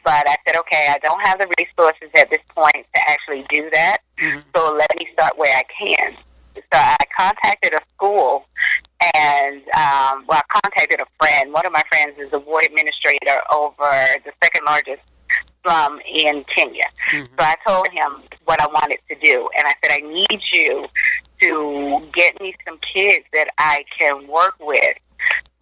[0.04, 3.70] But I said, okay, I don't have the resources at this point to actually do
[3.72, 3.98] that.
[4.54, 6.16] So let me start where I can.
[6.54, 8.46] So I contacted a school
[9.14, 11.52] and, um, well, I contacted a friend.
[11.52, 15.02] One of my friends is the ward administrator over the second largest
[15.62, 16.84] slum in Kenya.
[17.38, 19.48] So I told him what I wanted to do.
[19.56, 20.86] And I said, I need you
[21.42, 24.96] to get me some kids that I can work with.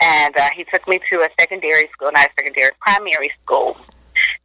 [0.03, 3.77] And uh, he took me to a secondary school, not a secondary, primary school.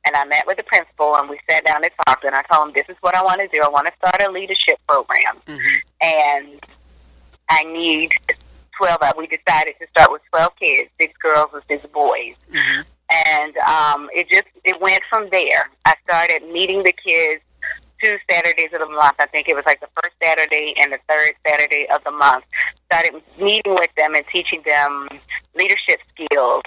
[0.05, 2.23] And I met with the principal, and we sat down and talked.
[2.23, 3.61] And I told him, "This is what I want to do.
[3.63, 5.41] I want to start a leadership program,
[6.01, 6.59] and
[7.49, 8.11] I need
[8.77, 8.99] twelve.
[9.01, 12.35] uh, We decided to start with twelve kids, six girls and six boys.
[13.31, 15.69] And um, it just it went from there.
[15.85, 17.41] I started meeting the kids
[18.05, 19.15] two Saturdays of the month.
[19.19, 22.45] I think it was like the first Saturday and the third Saturday of the month.
[22.91, 25.09] Started meeting with them and teaching them
[25.55, 26.63] leadership skills.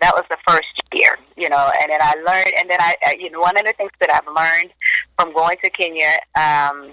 [0.00, 3.30] That was the first year, you know, and then I learned, and then I, you
[3.30, 4.72] know, one of the things that I've learned
[5.16, 6.92] from going to Kenya um,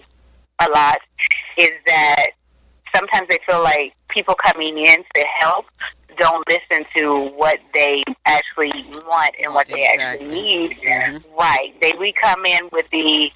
[0.59, 0.99] a lot
[1.57, 2.27] is that
[2.93, 5.65] sometimes they feel like people coming in to help
[6.19, 8.71] don't listen to what they actually
[9.05, 10.77] want and what they actually need.
[11.39, 11.73] Right.
[11.81, 13.29] They we come in with the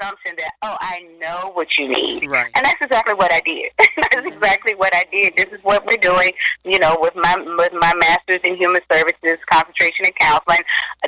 [0.00, 2.26] assumption that, oh, I know what you need.
[2.28, 2.50] Right.
[2.54, 3.72] And that's exactly what I did.
[4.12, 5.36] that's exactly what I did.
[5.36, 6.32] This is what we're doing,
[6.64, 10.60] you know, with my with my master's in human services, concentration in counseling.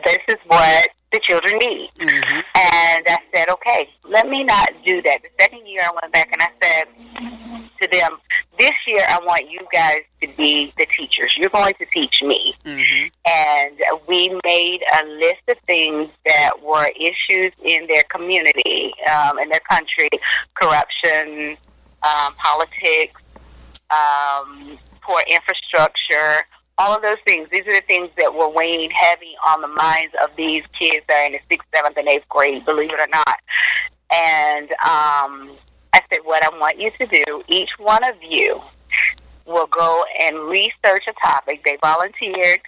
[0.04, 1.90] This is what the children need.
[2.00, 2.40] Mm-hmm.
[2.56, 5.22] And I said, okay, let me not do that.
[5.22, 8.18] The second year I went back and I said to them,
[8.58, 11.34] this year I want you guys to be the teachers.
[11.36, 12.54] You're going to teach me.
[12.64, 13.06] Mm-hmm.
[13.26, 19.48] And we made a list of things that were issues in their community, um, in
[19.48, 20.08] their country,
[20.54, 21.56] corruption,
[22.02, 23.20] um, politics,
[23.90, 26.44] um, poor infrastructure,
[26.78, 27.48] all of those things.
[27.50, 31.14] These are the things that were weighing heavy on the minds of these kids that
[31.14, 33.38] are in the sixth, seventh, and eighth grade, believe it or not.
[34.12, 35.56] And um,
[35.96, 38.60] I said, what I want you to do, each one of you
[39.46, 41.62] will go and research a topic.
[41.64, 42.60] They volunteered.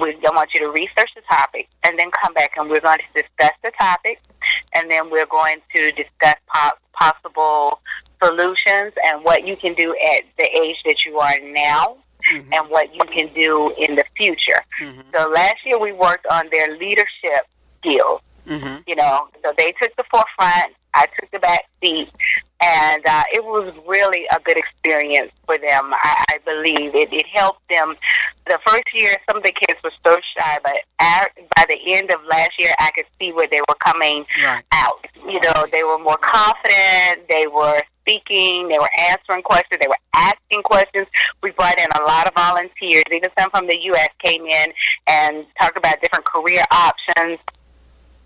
[0.00, 2.98] We, I want you to research the topic and then come back and we're going
[2.98, 4.20] to discuss the topic
[4.74, 7.80] and then we're going to discuss po- possible
[8.22, 11.96] solutions and what you can do at the age that you are now
[12.32, 12.52] mm-hmm.
[12.52, 14.62] and what you can do in the future.
[14.80, 15.10] Mm-hmm.
[15.12, 17.48] So last year we worked on their leadership
[17.80, 18.20] skills.
[18.46, 18.82] Mm-hmm.
[18.86, 20.74] You know, so they took the forefront.
[20.92, 22.08] I took the back seat,
[22.60, 25.92] and uh, it was really a good experience for them.
[25.92, 27.94] I, I believe it, it helped them.
[28.46, 32.10] The first year, some of the kids were so shy, but at, by the end
[32.10, 34.64] of last year, I could see where they were coming Right.
[34.72, 35.06] out.
[35.28, 37.28] You know, they were more confident.
[37.28, 38.66] They were speaking.
[38.68, 39.78] They were answering questions.
[39.80, 41.06] They were asking questions.
[41.40, 43.04] We brought in a lot of volunteers.
[43.12, 44.08] Even some from the U.S.
[44.24, 44.72] came in
[45.06, 47.38] and talked about different career options.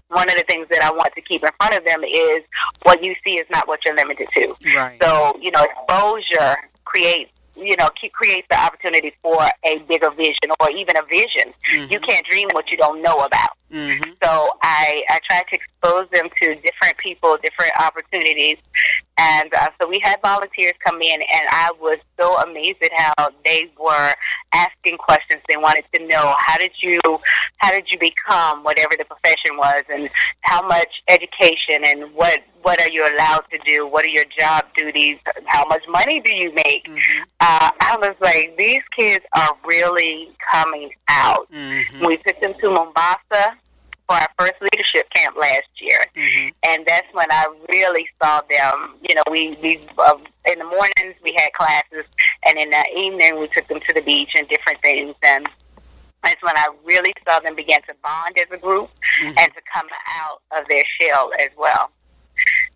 [0.08, 2.44] One of the things that I want to keep in front of them is
[2.82, 4.54] what you see is not what you're limited to.
[4.76, 5.02] Right.
[5.02, 10.50] So, you know, exposure creates, you know, keep, creates the opportunity for a bigger vision
[10.60, 11.52] or even a vision.
[11.90, 13.50] You can't dream what you don't know about.
[13.70, 14.10] Mm-hmm.
[14.22, 18.58] So I, I try to expose them to different people, different opportunities.
[19.18, 23.28] And uh, so we had volunteers come in, and I was so amazed at how
[23.44, 24.12] they were
[24.52, 25.40] asking questions.
[25.48, 27.00] They wanted to know how did you
[27.58, 32.80] how did you become whatever the profession was, and how much education, and what what
[32.80, 33.86] are you allowed to do?
[33.86, 35.18] What are your job duties?
[35.46, 36.84] How much money do you make?
[37.40, 41.50] Uh, I was like, these kids are really coming out.
[41.52, 42.06] Mm-hmm.
[42.06, 43.56] We took them to Mombasa
[44.08, 46.48] for our first leadership camp last year, Mm-hmm.
[46.70, 48.96] and that's when I really saw them.
[49.08, 50.14] You know, we we uh,
[50.50, 52.04] in the mornings we had classes,
[52.46, 55.46] and in the evening we took them to the beach and different things, and
[56.22, 58.90] that's when I really saw them begin to bond as a group
[59.22, 59.38] Mm-hmm.
[59.38, 59.86] and to come
[60.20, 61.88] out of their shell as well.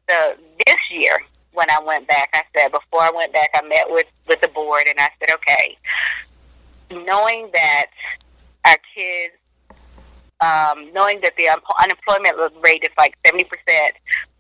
[0.09, 0.35] So
[0.67, 1.21] this year,
[1.53, 4.49] when I went back, I said before I went back, I met with with the
[4.49, 5.77] board, and I said, okay,
[7.05, 7.87] knowing that
[8.65, 9.35] our kids
[10.41, 13.45] um, knowing that the un- unemployment rate is like 70%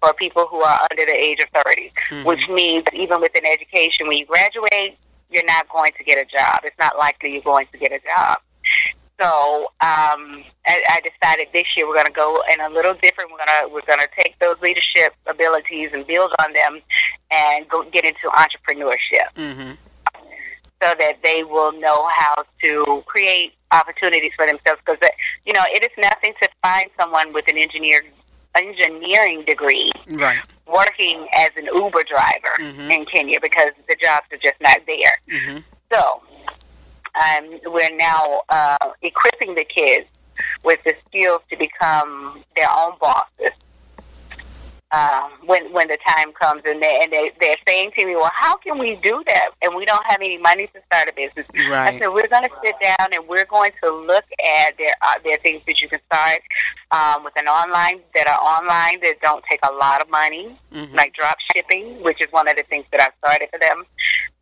[0.01, 1.93] for people who are under the age of 30,
[2.25, 4.97] which means that even within education, when you graduate,
[5.31, 6.61] you're not going to get a job.
[6.63, 8.39] It's not likely you're going to get a job.
[9.21, 13.31] So um, I, I decided this year we're going to go in a little different.
[13.33, 16.81] We're going to we're going to take those leadership abilities and build on them,
[17.31, 19.73] and go get into entrepreneurship Mm-hmm.
[20.81, 24.81] so that they will know how to create opportunities for themselves.
[24.87, 25.01] Because
[25.45, 28.05] you know, it is nothing to find someone with an engineer
[28.55, 30.39] engineering degree Right.
[30.67, 32.91] working as an Uber driver Mhm.
[32.91, 35.21] in Kenya because the jobs are just not there.
[35.31, 35.59] Mm-hmm.
[35.93, 36.23] So
[37.15, 40.07] um, we're now uh, equipping the kids
[40.65, 43.53] with the skills to become their own bosses.
[44.91, 48.31] Um, when when the time comes, and they and they they're saying to me, "Well,
[48.35, 51.45] how can we do that?" And we don't have any money to start a business.
[51.55, 55.21] I said, "We're going to sit down and we're going to look at there are
[55.23, 56.39] there are things that you can start
[56.91, 60.95] um, with an online that are online that don't take a lot of money, Mhm.
[60.95, 63.85] like drop shipping, which is one of the things that I started for them.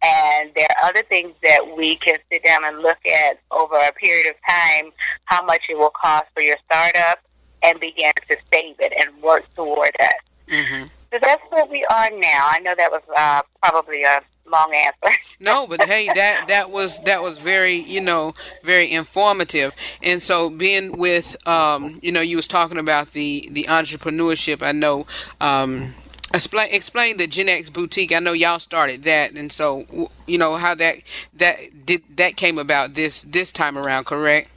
[0.02, 3.92] And there are other things that we can sit down and look at over a
[3.94, 4.92] period of time,
[5.24, 7.18] how much it will cost for your startup,
[7.64, 10.18] and begin to save it and work toward that.
[10.48, 10.86] Mm-hmm.
[11.12, 12.48] So that's where we are now.
[12.50, 14.20] I know that was uh, probably a
[14.50, 15.18] long answer.
[15.38, 19.74] No, but hey, that that was that was very you know very informative.
[20.02, 24.62] And so being with um, you know you was talking about the the entrepreneurship.
[24.62, 25.06] I know.
[25.40, 25.94] Um,
[26.34, 28.12] Explain, explain the Gennex boutique.
[28.12, 30.96] I know y'all started that, and so you know how that
[31.34, 34.50] that did that came about this this time around, correct?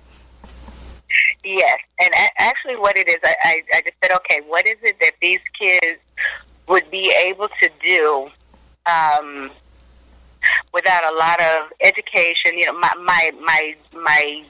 [1.43, 4.77] Yes, and a- actually, what it is, I, I, I just said, okay, what is
[4.83, 5.99] it that these kids
[6.67, 8.29] would be able to do
[8.85, 9.49] um,
[10.73, 12.57] without a lot of education.
[12.57, 14.43] You know, my my my my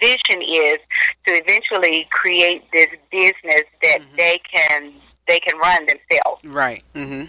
[0.00, 0.78] vision is
[1.26, 4.92] to eventually create this business that they can
[5.26, 6.82] they can run themselves Right.
[6.94, 7.24] Mm-hmm.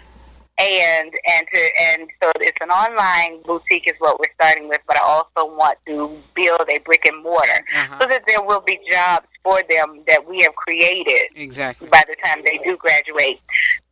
[0.58, 4.96] And and to and so it's an online boutique is what we're starting with but
[4.96, 7.98] i also want to build a brick and mortar Uh-huh.
[8.00, 11.88] so that there will be jobs for them that we have created Exactly.
[11.90, 13.38] by the time they do graduate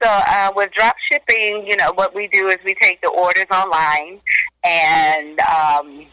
[0.03, 3.47] so uh, with drop shipping you know what we do is we take the orders
[3.53, 4.21] online
[4.65, 6.07] and um,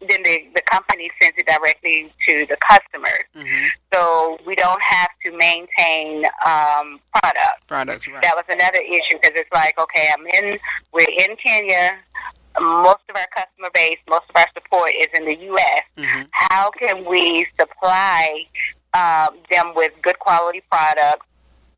[0.00, 3.66] then the, the company sends it directly to the customers Mm-hmm.
[3.92, 8.08] so we don't have to maintain um, products Products.
[8.08, 8.22] Right.
[8.22, 10.58] that was another issue because it's like, okay, I'm in,
[10.92, 11.90] we're in Kenya.
[12.60, 15.82] Most of our customer base, most of our support is in the U.S.
[15.96, 16.22] Mm-hmm.
[16.32, 18.46] How can we supply
[18.94, 21.26] um, them with good quality products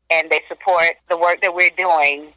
[0.09, 2.33] and they support the work that we're doing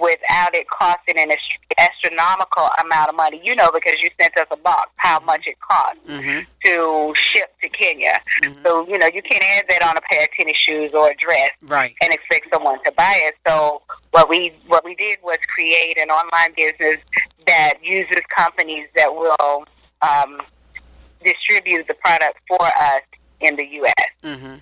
[0.00, 1.30] without it costing an
[1.78, 3.40] astronomical amount of money?
[3.44, 6.40] You know, because you sent us a box, how much it costs Mm-hmm.
[6.64, 8.20] to ship to Kenya.
[8.62, 11.14] So, you know, you can't add that on a pair of tennis shoes or a
[11.16, 11.94] dress Right.
[12.00, 13.34] and expect someone to buy it.
[13.46, 13.82] So
[14.12, 16.98] what we what we did was create an online business
[17.46, 19.64] that uses companies that will
[20.02, 20.40] um,
[21.24, 23.02] distribute the product for us
[23.40, 24.08] in the U.S.
[24.24, 24.54] Mm-hmm.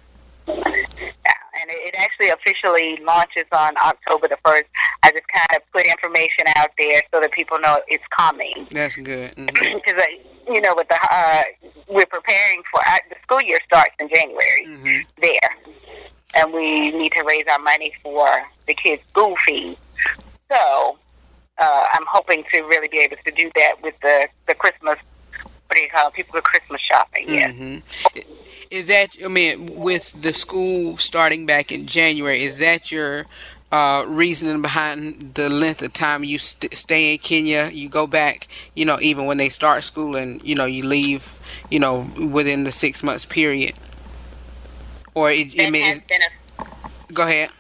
[1.61, 4.69] And it, it actually officially launches on October the first.
[5.03, 8.67] I just kind of put information out there so that people know it's coming.
[8.71, 9.33] That's good.
[9.47, 9.77] Mm-hmm.
[9.77, 10.03] Because
[10.49, 11.43] you know, with the uh,
[11.89, 14.99] we're preparing for uh, the school year starts in January Mm-hmm.
[15.23, 15.75] there,
[16.37, 18.29] and we need to raise our money for
[18.67, 19.77] the kids' school fees.
[20.51, 20.99] So
[21.59, 24.99] uh, I'm hoping to really be able to do that with the the Christmas.
[25.67, 26.15] What do you call it?
[26.15, 27.25] People are Christmas shopping?
[27.29, 27.55] Yes.
[27.55, 28.21] Mm-hmm.
[28.71, 33.25] Is that I mean, with the school starting back in January, is that your
[33.71, 37.71] uh, reasoning behind the length of time you st- stay in Kenya?
[37.73, 41.39] You go back, you know, even when they start school, and you know, you leave,
[41.71, 43.75] you know, within the six months period.
[45.15, 47.51] Or it, I That mean, has been a go ahead.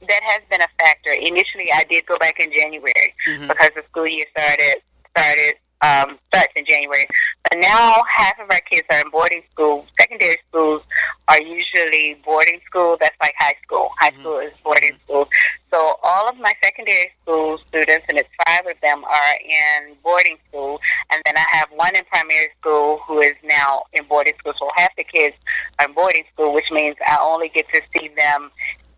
[0.00, 1.10] that has been a factor.
[1.12, 3.48] Initially, I did go back in January Mhm.
[3.48, 4.76] because the school year started
[5.10, 7.06] started um, starts in January.
[7.48, 9.86] But now half of our kids are in boarding school.
[9.98, 10.82] Secondary schools
[11.28, 12.96] are usually boarding school.
[13.00, 13.90] That's like high school.
[13.98, 15.28] High school is boarding school.
[15.70, 20.36] So all of my secondary school students, and it's five of them, are in boarding
[20.48, 20.80] school.
[21.10, 24.54] And then I have one in primary school who is now in boarding school.
[24.58, 25.36] So half the kids
[25.78, 28.50] are in boarding school, which means I only get to see them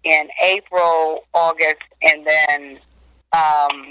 [0.05, 2.79] in April, August, and then
[3.33, 3.87] um,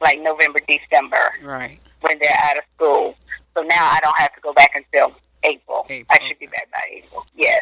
[0.00, 1.80] like November, December Right.
[2.06, 3.14] When they're out of school.
[3.56, 5.86] So now I don't have to go back until April.
[5.88, 7.26] April, I should be back by April.
[7.34, 7.60] Yes.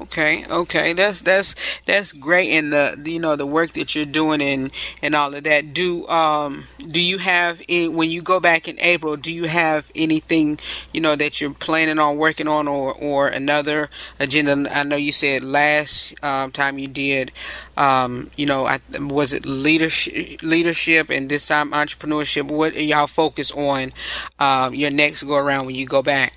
[0.00, 4.06] Okay, okay, that's that's that's great, and the, the you know the work that you're
[4.06, 4.72] doing and
[5.02, 5.74] and all of that.
[5.74, 9.16] Do um do you have any, when you go back in April?
[9.16, 10.58] Do you have anything
[10.92, 14.66] you know that you're planning on working on, or or another agenda?
[14.74, 17.30] I know you said last um, time you did,
[17.76, 22.50] um, you know, I, was it leadership leadership, and this time entrepreneurship.
[22.50, 23.92] What are y'all focus on
[24.38, 26.34] um, your next go around when you go back?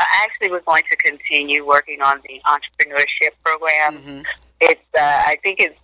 [0.00, 3.98] I actually was going to continue working on the entrepreneurship program.
[3.98, 4.24] Mhm.
[4.60, 5.78] It's, uh, I think it's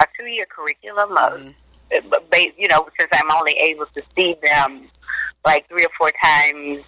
[0.00, 1.16] a two-year curriculum.
[1.16, 1.54] Of, Mhm.
[2.12, 4.88] uh, you know, since I'm only able to see them
[5.44, 6.84] like three or four times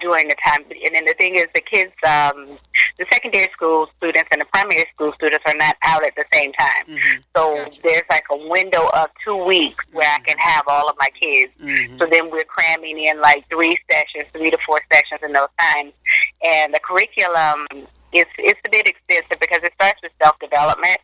[0.00, 2.58] during the time, and then the thing is, the kids, um,
[2.98, 6.52] the secondary school students and the primary school students are not out at the same
[6.52, 6.84] time.
[6.86, 7.24] Mhm.
[7.36, 7.82] So Gotcha.
[7.82, 11.52] there's like a window of two weeks where I can have all of my kids.
[11.60, 11.98] Mhm.
[11.98, 15.92] So then we're cramming in like three sessions, three to four sessions in those times.
[16.42, 17.66] And the curriculum
[18.12, 20.98] is it's a bit extensive because it starts with self development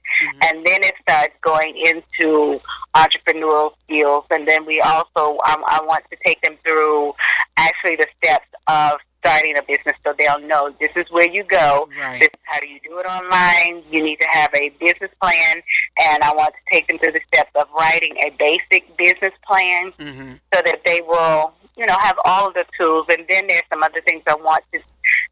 [0.44, 2.60] and then it starts going into
[2.96, 4.24] entrepreneurial skills.
[4.30, 7.14] And then we also um, I want to take them through
[7.56, 11.88] actually the steps of starting a business so they'll know this is where you go.
[11.98, 12.18] Right.
[12.18, 13.82] This is how do you do it online.
[13.90, 15.62] You need to have a business plan,
[16.08, 19.92] and I want to take them through the steps of writing a basic business plan
[19.98, 23.06] hmm so that they will, you know, have all of the tools.
[23.10, 24.80] And then there's some other things I want to,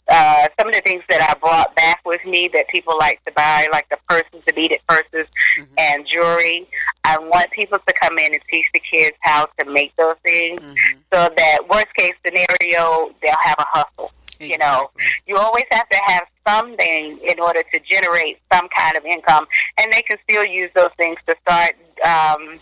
[0.08, 3.32] uh, some of the things that I brought back with me that people like to
[3.32, 5.26] buy, like the purses, the beaded purses,
[5.58, 5.66] Mhm.
[5.78, 6.68] and jewelry.
[7.04, 10.60] I want people to come in and teach the kids how to make those things
[10.62, 10.74] hmm
[11.12, 14.12] so that worst case scenario, they'll have a hustle.
[14.38, 14.90] You know,
[15.26, 19.46] you always have to have something in order to generate some kind of income,
[19.78, 21.70] and they can still use those things to start
[22.04, 22.60] um,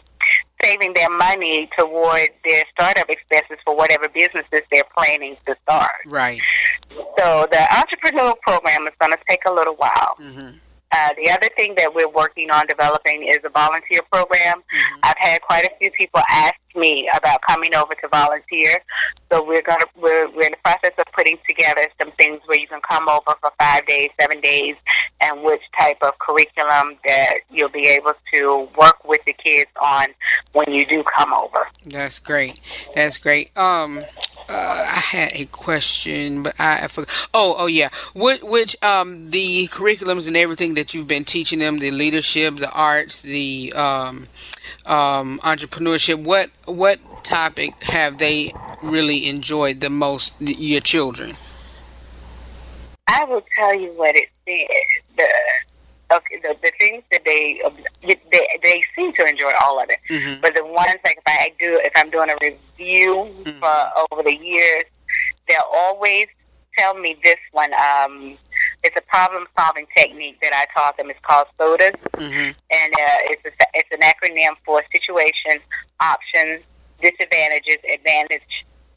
[0.63, 5.91] saving their money toward their startup expenses for whatever businesses they're planning to start.
[6.07, 6.41] Right.
[7.19, 10.15] So the entrepreneurial program is going to take a little while.
[10.19, 10.51] hmm
[10.93, 14.57] Uh, the other thing that we're working on developing is a volunteer program.
[14.63, 15.01] Mm-hmm.
[15.03, 18.79] I've had quite a few people ask me about coming over to volunteer,
[19.31, 22.69] so we're gonna we're we're in the process of putting together some things where you
[22.69, 24.77] can come over for five days, seven days,
[25.21, 30.07] and which type of curriculum that you'll be able to work with the kids on
[30.53, 31.67] when you do come over.
[31.87, 32.61] That's great.
[32.95, 33.57] That's great.
[33.57, 33.99] Um,
[34.49, 37.29] uh, I had a question, but I, I forgot.
[37.33, 37.89] Oh, oh yeah.
[38.15, 42.71] Which, which um the curriculums and everything that you've been teaching them, the leadership, the
[42.71, 44.27] arts, the um,
[44.87, 46.23] um, entrepreneurship.
[46.25, 50.35] What what topic have they really enjoyed the most?
[50.41, 51.33] Your children.
[53.07, 54.67] I will tell you what it said.
[55.17, 55.29] The
[56.17, 57.61] okay, the, the things that they
[58.03, 60.41] they they seem to enjoy all of it, Mhm.
[60.41, 64.35] but the ones like if I do if I'm doing a review for over the
[64.35, 64.85] years,
[65.49, 66.27] they'll always
[66.79, 67.73] tell me this one.
[67.75, 68.39] Um,
[68.85, 71.11] it's a problem solving technique that I taught them.
[71.11, 72.51] It's called SODAS, Mm-hmm.
[72.71, 75.61] and uh, it's a, it's an acronym for situation,
[76.01, 76.63] options,
[77.01, 78.43] disadvantages, advantage,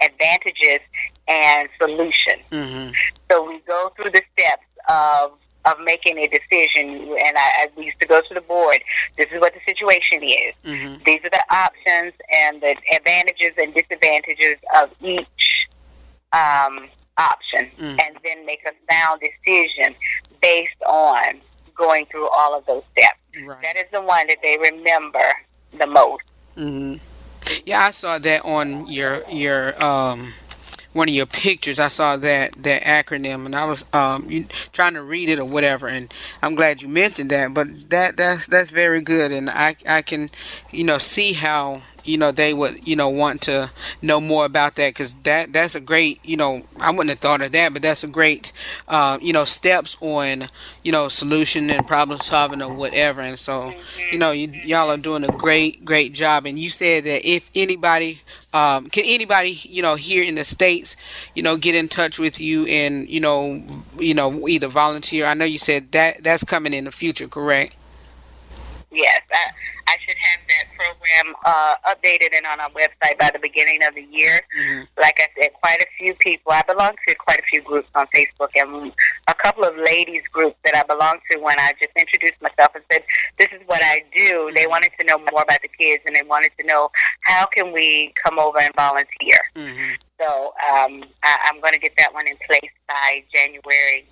[0.01, 0.81] advantages,
[1.27, 2.37] and solution.
[2.51, 2.91] Mm-hmm.
[3.31, 5.31] So we go through the steps of
[5.65, 8.79] of making a decision, and I, I we used to go to the board.
[9.17, 10.53] This is what the situation is.
[10.63, 11.03] Mm-hmm.
[11.05, 12.13] These are the options
[12.43, 15.67] and the advantages and disadvantages of each
[16.31, 16.87] um,
[17.17, 17.99] option, Mhm.
[17.99, 19.95] and then make a sound decision
[20.41, 21.41] based on
[21.75, 23.17] going through all of those steps.
[23.45, 23.61] Right.
[23.61, 25.31] That is the one that they remember
[25.77, 26.23] the most.
[26.55, 26.95] hmm
[27.65, 30.33] Yeah, I saw that on your your um
[30.93, 31.79] one of your pictures.
[31.79, 35.45] I saw that that acronym, and I was um you, trying to read it or
[35.45, 35.87] whatever.
[35.87, 36.11] And
[36.41, 37.53] I'm glad you mentioned that.
[37.53, 40.29] But that that's that's very good, and I I can
[40.71, 43.69] you know see how you know they would you know want to
[44.01, 47.41] know more about that because that that's a great you know I wouldn't have thought
[47.41, 48.51] of that, but that's a great
[48.87, 50.47] uh, you know steps on
[50.83, 53.21] you know solution and problem solving or whatever.
[53.21, 53.71] And so
[54.11, 56.45] you know you, y'all are doing a great great job.
[56.45, 58.21] And you said that if anybody
[58.53, 60.95] um, can anybody you know here in the states
[61.35, 63.63] you know get in touch with you and you know
[63.99, 65.25] you know either volunteer.
[65.25, 67.75] I know you said that that's coming in the future, correct?
[68.89, 69.51] Yes, I,
[69.87, 73.93] I should have that program uh, updated and on our website by the beginning of
[73.95, 74.39] the year.
[74.57, 75.01] Mm-hmm.
[75.01, 76.53] Like I said, quite a few people.
[76.53, 78.93] I belong to quite a few groups on Facebook, and
[79.27, 81.39] a couple of ladies groups that I belong to.
[81.39, 83.03] When I just introduced myself and said,
[83.37, 86.23] "This is what I do," they wanted to know more about the kids, and they
[86.23, 86.89] wanted to know
[87.21, 89.39] how can we come over and volunteer.
[89.55, 89.93] Mm-hmm.
[90.21, 94.07] So um, I, I'm going to get that one in place by January.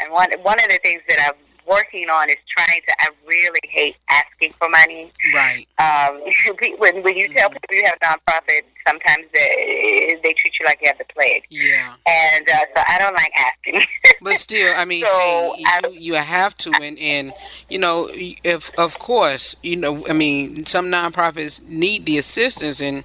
[0.00, 2.94] And one one of the things that I'm working on is trying to.
[3.00, 5.10] I really hate asking for money.
[5.34, 5.66] Right.
[5.78, 6.20] Um,
[6.78, 10.78] when when you tell people you have a nonprofit, sometimes they they treat you like
[10.82, 11.94] you have the plague, Yeah.
[12.06, 13.82] and uh, so I don't like asking.
[14.24, 17.32] But still, I mean, So, hey, you, you have to, and, and
[17.68, 23.02] you know, if of course, you know, I mean, some nonprofits need the assistance, and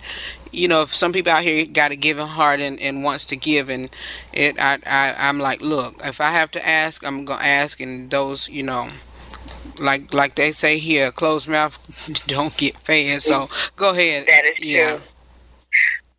[0.58, 3.36] you know, if some people out here got a giving heart and, and wants to
[3.36, 3.91] give, and
[4.34, 8.10] it, I, I, I'm like, look, if I have to ask, I'm gonna ask, and
[8.10, 8.89] those, you know.
[9.80, 11.78] Like like they say here, closed mouth
[12.28, 13.22] don't get fed.
[13.22, 14.26] So go ahead.
[14.26, 14.68] That is true.
[14.68, 14.99] Yeah.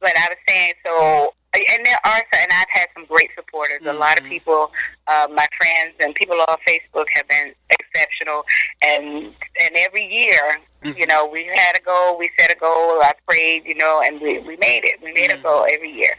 [0.00, 3.82] but I was saying so, and there are, some- and I've had some great supporters.
[3.86, 4.32] A lot of Mm-hmm.
[4.32, 4.72] people,
[5.06, 8.44] uh, my friends and people on Facebook have been exceptional,
[8.86, 10.96] and and every year, Mm-hmm.
[10.96, 14.20] you know, we had a goal, we set a goal, I prayed, you know, and
[14.20, 15.00] we we made it.
[15.02, 15.40] We made Mm-hmm.
[15.40, 16.14] a goal every year.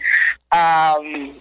[0.52, 1.40] Um,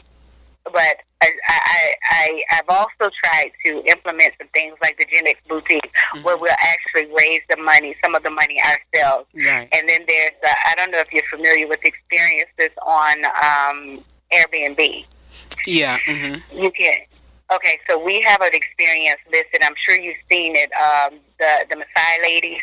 [0.72, 5.90] but I, I, I, I've also tried to implement some things like the Gennex Boutique,
[6.22, 9.28] where we'll actually raise the money, some of the money ourselves.
[9.34, 9.68] Right.
[9.72, 15.04] And then there's, uh, I don't know if you're familiar with experiences on um, Airbnb.
[15.66, 15.98] Yeah.
[16.06, 16.98] hmm You can.
[17.52, 19.62] Okay, so we have an experience listed.
[19.62, 20.70] I'm sure you've seen it.
[20.72, 22.60] Um, the the Maasai ladies.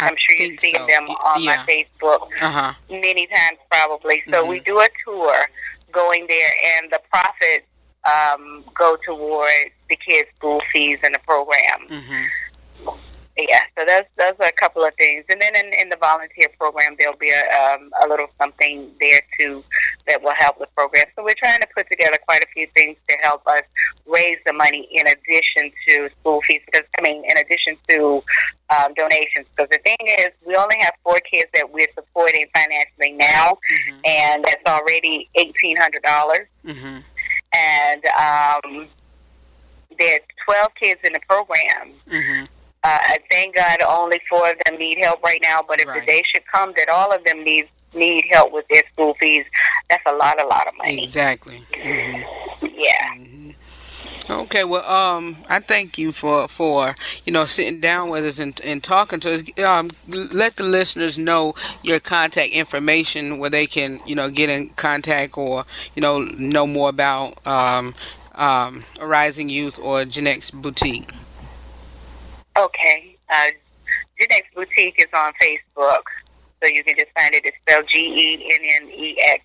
[0.00, 0.86] I I'm sure think you've seen so.
[0.86, 1.56] them on yeah.
[1.56, 2.72] my Facebook Uh huh.
[2.90, 4.22] many times, probably.
[4.28, 5.46] So we do a tour
[5.92, 7.66] going there, and the profits
[8.06, 11.86] um, go toward the kids' school fees and the program.
[11.88, 12.22] hmm
[13.38, 16.48] Yeah, so that's those are a couple of things, and then in, in the volunteer
[16.58, 19.62] program, there'll be a um, a little something there too
[20.08, 21.04] that will help the program.
[21.14, 23.62] So we're trying to put together quite a few things to help us
[24.06, 26.62] raise the money in addition to school fees.
[26.64, 28.24] Because I mean, in addition to
[28.70, 29.46] um, donations.
[29.54, 33.58] Because the thing is, we only have four kids that we're supporting financially now,
[34.04, 36.46] and that's already eighteen hundred dollars.
[36.64, 36.98] hmm
[37.52, 38.88] And um,
[39.98, 41.92] there are twelve kids in the program.
[42.10, 42.44] hmm
[42.86, 46.00] Uh, I thank God only four of them need help right now, but if Right.
[46.00, 49.44] the day should come that all of them need need help with their school fees,
[49.90, 51.02] that's a lot, a lot of money.
[51.02, 51.62] Exactly.
[51.82, 52.20] hmm
[52.62, 53.14] Yeah.
[54.28, 58.60] Okay, well, um, I thank you for for you know sitting down with us and,
[58.62, 59.42] and talking to us.
[59.58, 59.90] Um,
[60.32, 65.36] let the listeners know your contact information where they can you know get in contact
[65.36, 65.64] or
[65.96, 67.94] you know know more about um,
[68.36, 71.10] um, Arising Youth or Gennex Boutique.
[72.58, 73.16] Okay.
[73.28, 73.50] Uh,
[74.20, 76.04] Gennex Boutique is on Facebook,
[76.60, 77.42] so you can just find it.
[77.44, 79.42] It's spelled G E N N E X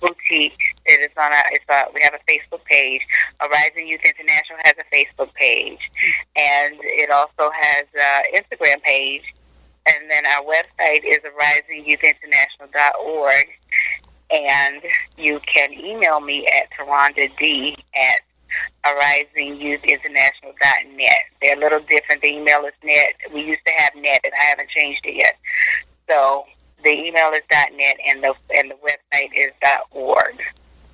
[0.00, 0.58] Boutique.
[0.84, 1.40] It is on a.
[1.52, 1.84] It's a.
[1.94, 3.00] We have a Facebook page.
[3.40, 5.80] Arising Youth International has a Facebook page,
[6.36, 9.24] and it also has an Instagram page.
[9.86, 13.48] And then our website is arisingyouthinternational.org.
[14.30, 14.82] And
[15.16, 18.20] you can email me at Toronda D at
[18.84, 21.16] arisingyouthinternational.net.
[21.40, 22.22] They're a little different.
[22.22, 23.16] The email is net.
[23.32, 25.36] We used to have net, and I haven't changed it yet.
[26.08, 26.46] So
[26.82, 29.52] the email is .net, and the and the website is
[29.92, 30.40] .org.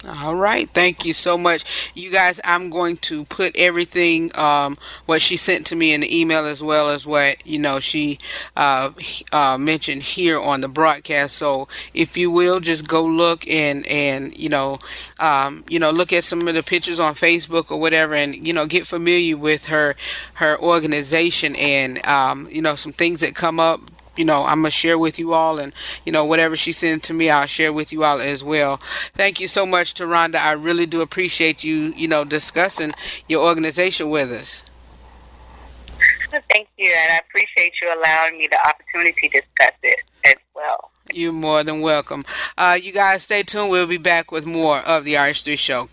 [0.09, 2.41] All right, thank you so much, you guys.
[2.45, 4.77] I'm going to put everything um,
[5.07, 8.19] what she sent to me in the email as well as what you know she
[8.57, 8.93] uh,
[9.33, 11.37] uh, mentioned here on the broadcast.
[11.37, 14.79] So if you will, just go look and and you know
[15.19, 18.53] um, you know look at some of the pictures on Facebook or whatever, and you
[18.53, 19.97] know get familiar with her
[20.35, 23.81] her organization and um, you know some things that come up
[24.17, 25.73] you know, I'm gonna share with you all, and
[26.05, 28.81] you know, whatever she sends to me, I'll share with you all as well.
[29.15, 30.41] Thank you so much, Toronda.
[30.41, 32.93] I really do appreciate you, you know, discussing
[33.29, 34.65] your organization with us.
[36.53, 40.91] Thank you, and I appreciate you allowing me the opportunity to discuss it as well.
[41.13, 42.25] You're more than welcome.
[42.59, 43.71] Uh, you guys stay tuned.
[43.71, 45.89] We'll be back with more of the RH3 Show.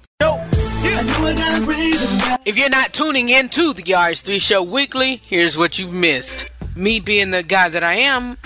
[2.46, 7.32] If you're not tuning into the RH3 Show weekly, here's what you've missed me being
[7.32, 8.38] the guy that I am,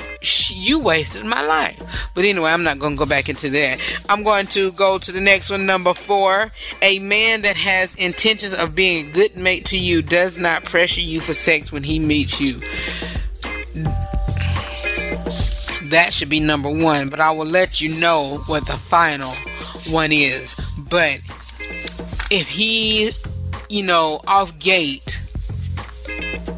[0.50, 2.10] you wasted my life.
[2.14, 3.80] But anyway, I'm not going to go back into that.
[4.10, 6.52] I'm going to go to the next one, number four.
[6.82, 11.02] A man that has intentions of being a good mate to you does not pressure
[11.02, 12.62] you for sex when he meets you.
[15.90, 19.32] That should be number one, but I will let you know what the final
[19.90, 20.56] one is.
[20.90, 21.22] But
[22.30, 23.12] if he,
[23.70, 25.22] you know, off gate,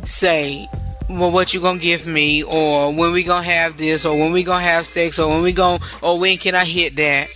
[0.06, 0.68] say,
[1.10, 4.44] well, what you gonna give me, or when we gonna have this, or when we
[4.44, 7.30] gonna have sex, or when we gonna, or when can I hit that?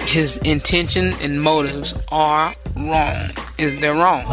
[0.00, 3.30] His intention and motives are wrong.
[3.58, 4.24] Is they're wrong?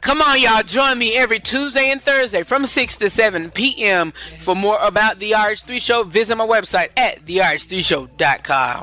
[0.00, 4.12] Come on, y'all, join me every Tuesday and Thursday from 6 to 7 p.m.
[4.40, 8.82] For more about the RH3 Show, visit my website at therh3show.com.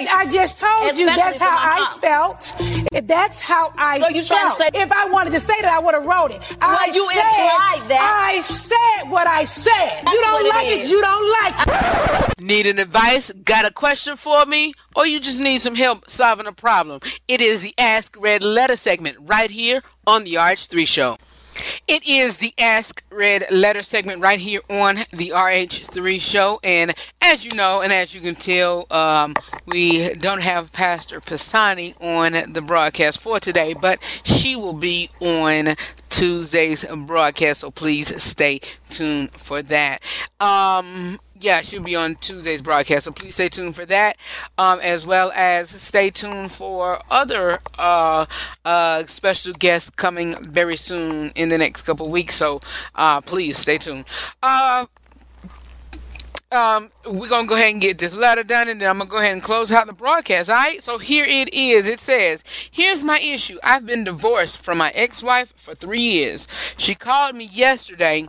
[0.00, 2.00] What I just told you, that's how I mom.
[2.00, 2.52] felt.
[3.06, 4.74] That's how I So you trying to felt.
[4.74, 6.40] say- if I wanted to say that, I would have wrote it.
[6.60, 8.20] I you said, implied that.
[8.34, 10.00] I said what I said.
[10.04, 10.90] That's you don't like it like it, is.
[10.90, 11.54] you don't like
[12.28, 12.40] it.
[12.40, 13.32] Need an advice?
[13.44, 14.72] Got a question for me?
[14.96, 17.00] Or you just need some help solving a problem?
[17.26, 21.18] It is the Ask Redd Letter segment right here on the RH3 Show.
[21.86, 26.60] It is the Ask Redd Letter segment right here on the RH3 show.
[26.62, 29.34] And as you know, and as you can tell, um,
[29.66, 35.74] we don't have Pastor Pisani on the broadcast for today, but she will be on
[36.10, 37.60] Tuesday's broadcast.
[37.60, 40.02] So please stay tuned for that.
[40.40, 44.16] Um, yeah, she'll be on Tuesday's broadcast, so please stay tuned for that,
[44.56, 48.26] um, as well as stay tuned for other uh,
[48.64, 52.34] uh, special guests coming very soon in the next couple weeks.
[52.34, 52.60] So
[52.94, 54.04] uh, please stay tuned.
[54.42, 54.86] Uh,
[56.50, 59.18] um, we're gonna go ahead and get this letter done, and then I'm gonna go
[59.18, 60.48] ahead and close out the broadcast.
[60.48, 60.82] All right.
[60.82, 61.86] So here it is.
[61.86, 63.58] It says, "Here's my issue.
[63.62, 66.48] I've been divorced from my ex-wife for three years.
[66.78, 68.28] She called me yesterday."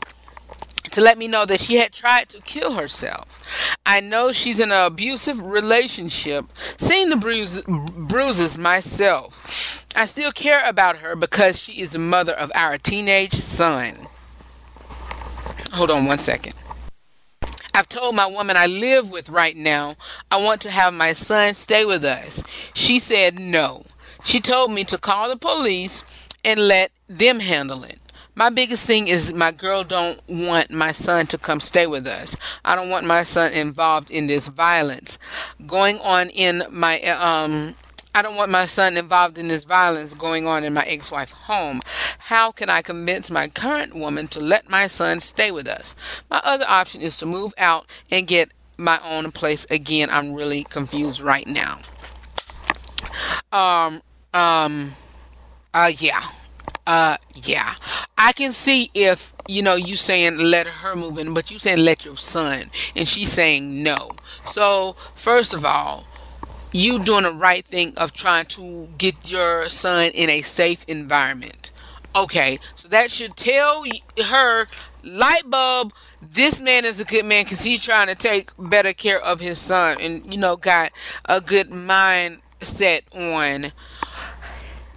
[0.92, 3.40] To let me know that she had tried to kill herself.
[3.86, 6.46] I know she's in an abusive relationship.
[6.78, 12.34] Seeing the bruise, bruises myself, I still care about her because she is the mother
[12.34, 13.96] of our teenage son.
[15.74, 16.54] Hold on one second.
[17.74, 19.96] I've told my woman I live with right now
[20.32, 22.44] I want to have my son stay with us.
[22.74, 23.86] She said no.
[24.24, 26.04] She told me to call the police
[26.44, 27.99] and let them handle it.
[28.40, 32.38] My biggest thing is my girl don't want my son to come stay with us.
[32.64, 35.18] I don't want my son involved in this violence
[35.68, 37.76] going on in my um
[38.16, 41.82] I don't want my son involved in this violence going on in my ex-wife's home.
[42.18, 45.94] How can I convince my current woman to let my son stay with us?
[46.30, 50.08] My other option is to move out and get my own place again.
[50.10, 51.80] I'm really confused right now.
[53.52, 54.02] Um
[54.34, 54.94] um
[55.74, 56.30] uh yeah.
[56.90, 57.76] Uh, yeah,
[58.18, 61.78] I can see if you know you saying let her move in, but you saying
[61.78, 64.10] let your son, and she's saying no.
[64.44, 66.08] So first of all,
[66.72, 71.72] you doing the right thing of trying to get your son in a safe environment.
[72.16, 73.86] Okay, so that should tell
[74.32, 74.66] her
[75.04, 75.94] light bulb.
[76.20, 79.60] This man is a good man because he's trying to take better care of his
[79.60, 80.90] son, and you know got
[81.26, 83.74] a good mindset on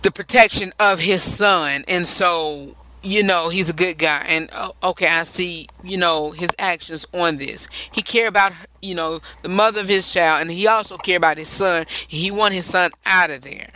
[0.03, 1.85] the protection of his son.
[1.89, 4.25] And so you know he's a good guy.
[4.29, 7.69] And uh, okay i see you know his actions on this.
[7.93, 11.39] He care about you know the mother of his child and he also care about
[11.39, 11.87] his son.
[11.89, 13.71] He want his son out of there.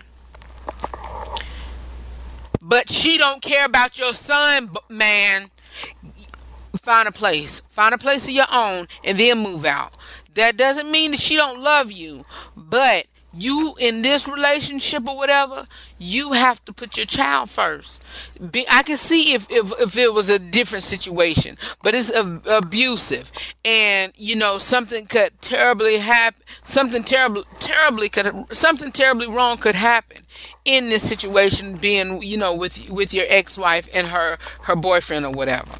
[2.60, 5.50] But she don't care about your son man.
[6.82, 7.60] Find a place.
[7.60, 9.96] Find a place of your own and then move out.
[10.34, 12.22] That doesn't mean that she don't love you
[12.54, 13.06] but
[13.38, 15.64] you in this relationship or whatever
[15.98, 18.04] you have to put your child first.
[18.50, 22.46] Be, i can see if, if if it was a different situation but it's ab-
[22.46, 23.30] abusive.
[23.64, 29.74] And you know something could terribly happen something terrible terribly could something terribly wrong could
[29.74, 30.22] happen
[30.64, 35.32] in this situation being you know with with your ex-wife and her her boyfriend or
[35.32, 35.78] whatever.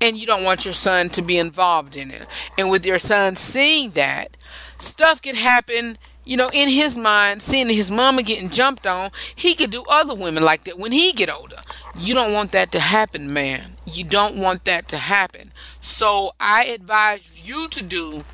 [0.00, 2.26] And you don't want your son to be involved in it.
[2.56, 4.36] And with your son seeing that,
[4.78, 5.98] stuff can happen,
[6.28, 10.14] you know, in his mind, seeing his mama getting jumped on, he could do other
[10.14, 11.56] women like that when he get older.
[11.96, 13.78] You don't want that to happen, man.
[13.86, 15.52] You don't want that to happen.
[15.80, 18.24] So I advise you to do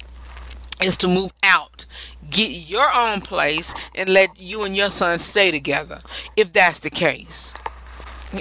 [0.83, 1.87] is to move out.
[2.29, 6.01] Get your own place and let you and your son stay together
[6.35, 7.55] if that's the case.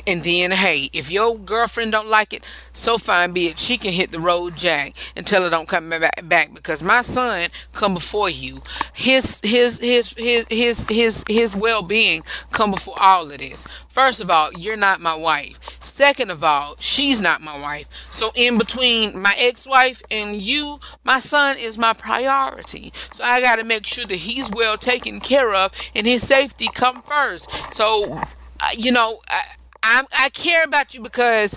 [0.08, 3.60] And then, hey, if your girlfriend don't like it, so fine be it.
[3.60, 7.02] She can hit the road jack and tell her don't come back, back because my
[7.02, 8.62] son come before you.
[8.94, 13.68] His his his his his his his well being come before all of this.
[13.90, 15.60] First of all, you're not my wife.
[15.84, 17.88] Second of all, she's not my wife.
[18.12, 22.92] So in between my ex-wife and you, my son is my priority.
[23.14, 26.68] So I got to make sure that he's well taken care of and his safety
[26.74, 27.52] come first.
[27.74, 28.20] So
[28.60, 29.20] uh, you know.
[29.28, 29.42] I,
[29.84, 31.54] I'm, I care about you because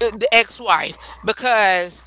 [0.00, 2.04] uh, the ex-wife because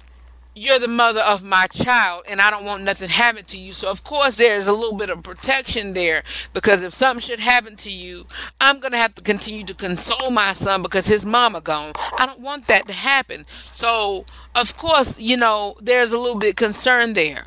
[0.56, 3.72] you're the mother of my child and I don't want nothing happen to you.
[3.72, 7.76] So of course there's a little bit of protection there because if something should happen
[7.78, 8.26] to you,
[8.60, 11.94] I'm going to have to continue to console my son because his mama gone.
[12.18, 13.46] I don't want that to happen.
[13.72, 17.46] So of course, you know, there's a little bit concern there.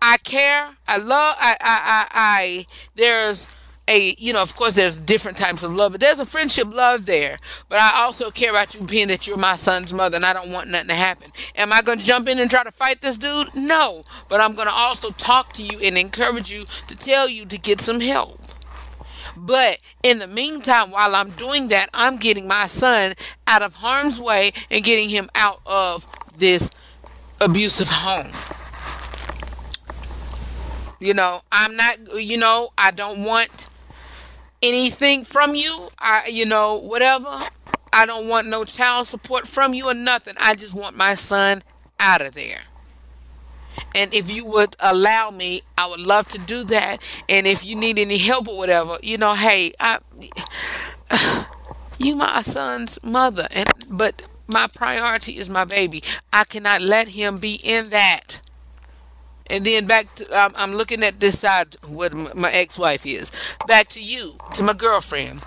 [0.00, 0.70] I care.
[0.86, 3.48] I love I I I, I there's
[3.88, 7.06] a you know of course there's different types of love but there's a friendship love
[7.06, 7.38] there.
[7.68, 10.52] But i also care about you being that you're my son's mother and i don't
[10.52, 11.32] want nothing to happen.
[11.56, 13.54] Am i going to jump in and try to fight this dude?
[13.54, 14.04] No.
[14.28, 17.58] But i'm going to also talk to you and encourage you to tell you to
[17.58, 18.40] get some help.
[19.36, 23.14] But in the meantime while i'm doing that i'm getting my son
[23.46, 26.70] out of harm's way and getting him out of this
[27.40, 28.32] abusive home.
[31.00, 33.70] You know i'm not you know i don't want
[34.62, 35.88] anything from you.
[35.98, 37.48] I, you know, whatever.
[37.92, 40.34] I don't want no child support from you or nothing.
[40.38, 41.62] I just want my son
[41.98, 42.60] out of there.
[43.94, 47.02] And if you would allow me, I would love to do that.
[47.28, 49.98] And if you need any help or whatever, you know, hey, I,
[51.98, 56.02] you my son's mother, and but my priority is my baby.
[56.32, 58.40] I cannot let him be in that.
[59.50, 63.32] And then back to, I'm, looking at this side where my, my ex-wife is.
[63.66, 65.42] Back to you, to my girlfriend.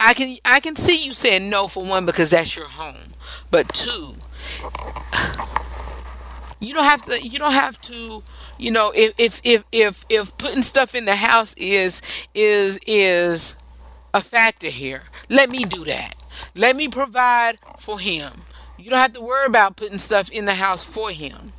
[0.00, 3.14] I can I can see you saying no for one because that's your home,
[3.50, 4.16] but two,
[6.60, 7.26] you don't have to.
[7.26, 8.22] You don't have to.
[8.58, 12.02] You know, if if if if, if putting stuff in the house is
[12.34, 13.56] is is
[14.12, 16.14] a factor here, let me do that.
[16.54, 18.42] Let me provide for him.
[18.76, 21.52] You don't have to worry about putting stuff in the house for him.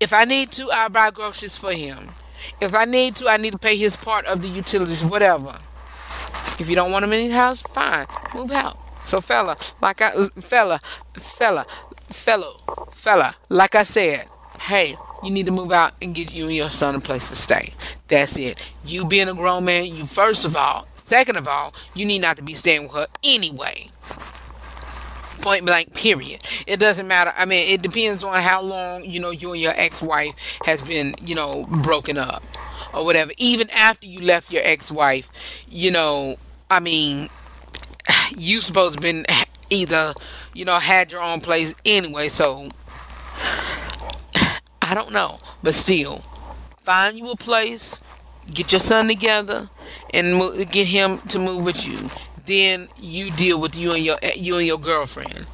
[0.00, 2.10] If I need to, I'll buy groceries for him.
[2.60, 5.58] If I need to, I need to pay his part of the utilities, whatever.
[6.58, 8.78] If you don't want him in the house, fine, move out.
[9.06, 10.80] So, fella, like I, fella,
[11.14, 11.66] fella,
[12.08, 12.56] fellow,
[12.92, 14.26] fella, like I said,
[14.60, 17.36] hey, you need to move out and get you and your son a place to
[17.36, 17.74] stay.
[18.08, 18.62] That's it.
[18.84, 22.36] You being a grown man, you first of all, second of all, you need not
[22.38, 23.90] to be staying with her anyway
[25.40, 26.42] point blank period.
[26.66, 27.32] It doesn't matter.
[27.36, 31.14] I mean it depends on how long you know you and your ex-wife has been
[31.22, 32.42] you know broken up
[32.94, 33.32] or whatever.
[33.36, 35.30] Even after you left your ex-wife
[35.68, 36.36] you know
[36.70, 37.28] i mean
[38.36, 39.24] you supposed to been
[39.70, 40.14] either
[40.54, 42.68] you know had your own place anyway so
[44.82, 45.38] i don't know.
[45.62, 46.18] But still
[46.78, 48.00] find you a place
[48.50, 49.68] get your son together
[50.14, 52.08] and get him to move with you.
[52.48, 55.46] Then you deal with you and your you and your girlfriend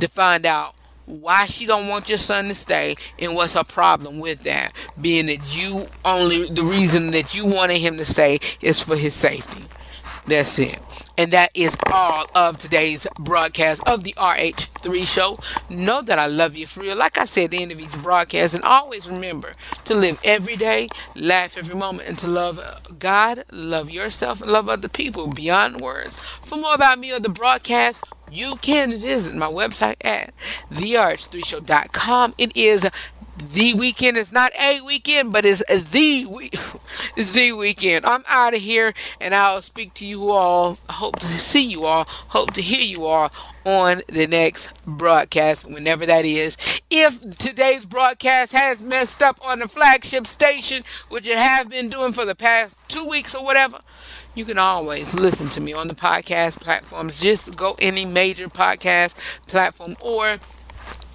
[0.00, 0.74] to find out
[1.06, 4.74] why she don't want your son to stay and what's her problem with that.
[5.00, 9.14] Being that you only the reason that you wanted him to stay is for his
[9.14, 9.64] safety.
[10.26, 15.38] That's it and that is all of today's broadcast of the RH3 show.
[15.68, 16.96] Know that I love you for real.
[16.96, 19.52] Like I said the end of each broadcast, and always remember
[19.84, 22.60] to live every day, laugh every moment, and to love
[22.98, 26.18] God, love yourself, and love other people beyond words.
[26.18, 30.32] For more about me or the broadcast, you can visit my website at
[30.72, 32.34] therh3show.com.
[32.38, 32.88] It is
[33.50, 34.16] the weekend.
[34.16, 36.56] It's not a weekend, but it's the week.
[37.16, 38.06] It's the weekend.
[38.06, 40.78] I'm out of here, and I'll speak to you all.
[40.88, 42.04] Hope to see you all.
[42.06, 43.30] Hope to hear you all
[43.64, 46.56] on the next broadcast, whenever that is.
[46.90, 52.12] If today's broadcast has messed up on the flagship station, which it have been doing
[52.12, 53.80] for the past two weeks or whatever,
[54.34, 57.20] you can always listen to me on the podcast platforms.
[57.20, 59.14] Just go any major podcast
[59.46, 60.38] platform or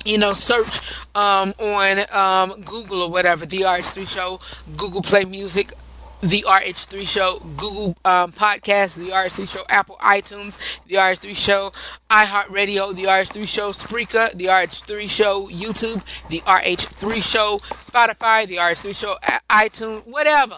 [0.08, 0.80] you know, search
[1.16, 4.39] um, on um, Google or whatever, The RH3 Show,
[4.78, 5.74] Google Play Music,
[6.22, 11.72] The RH3 Show, Google um, Podcast, The RH3 Show, Apple iTunes, The RH3 Show,
[12.10, 18.95] iHeartRadio, The RH3 Show, Spreaker, The RH3 Show, YouTube, The RH3 Show, Spotify, The RH3
[18.95, 19.16] Show,
[19.49, 20.58] iTunes, whatever.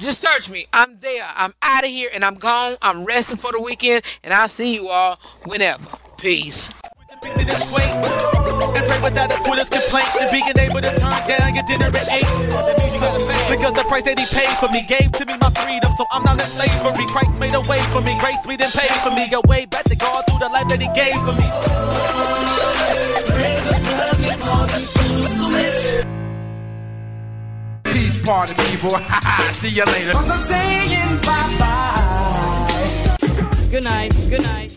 [0.00, 0.66] Just search me.
[0.72, 1.24] I'm there.
[1.34, 2.76] I'm out of here and I'm gone.
[2.82, 5.86] I'm resting for the weekend and I'll see you all whenever.
[6.18, 6.68] Peace.
[7.24, 12.08] And pray without a quitters complaint and being able to turn down your dinner at
[12.10, 12.24] eight.
[12.24, 15.26] That means you gotta say because the price that he paid for me gave to
[15.26, 17.06] me my freedom, so I'm not in slavery.
[17.06, 19.28] Christ made a way for me, grace me then paid for me.
[19.30, 21.48] Go way back to God through the life that He gave for me.
[27.84, 28.90] Peace party people.
[29.54, 30.12] See you later.
[30.14, 33.16] I'm saying bye bye.
[33.70, 34.12] Good night.
[34.30, 34.68] Good night.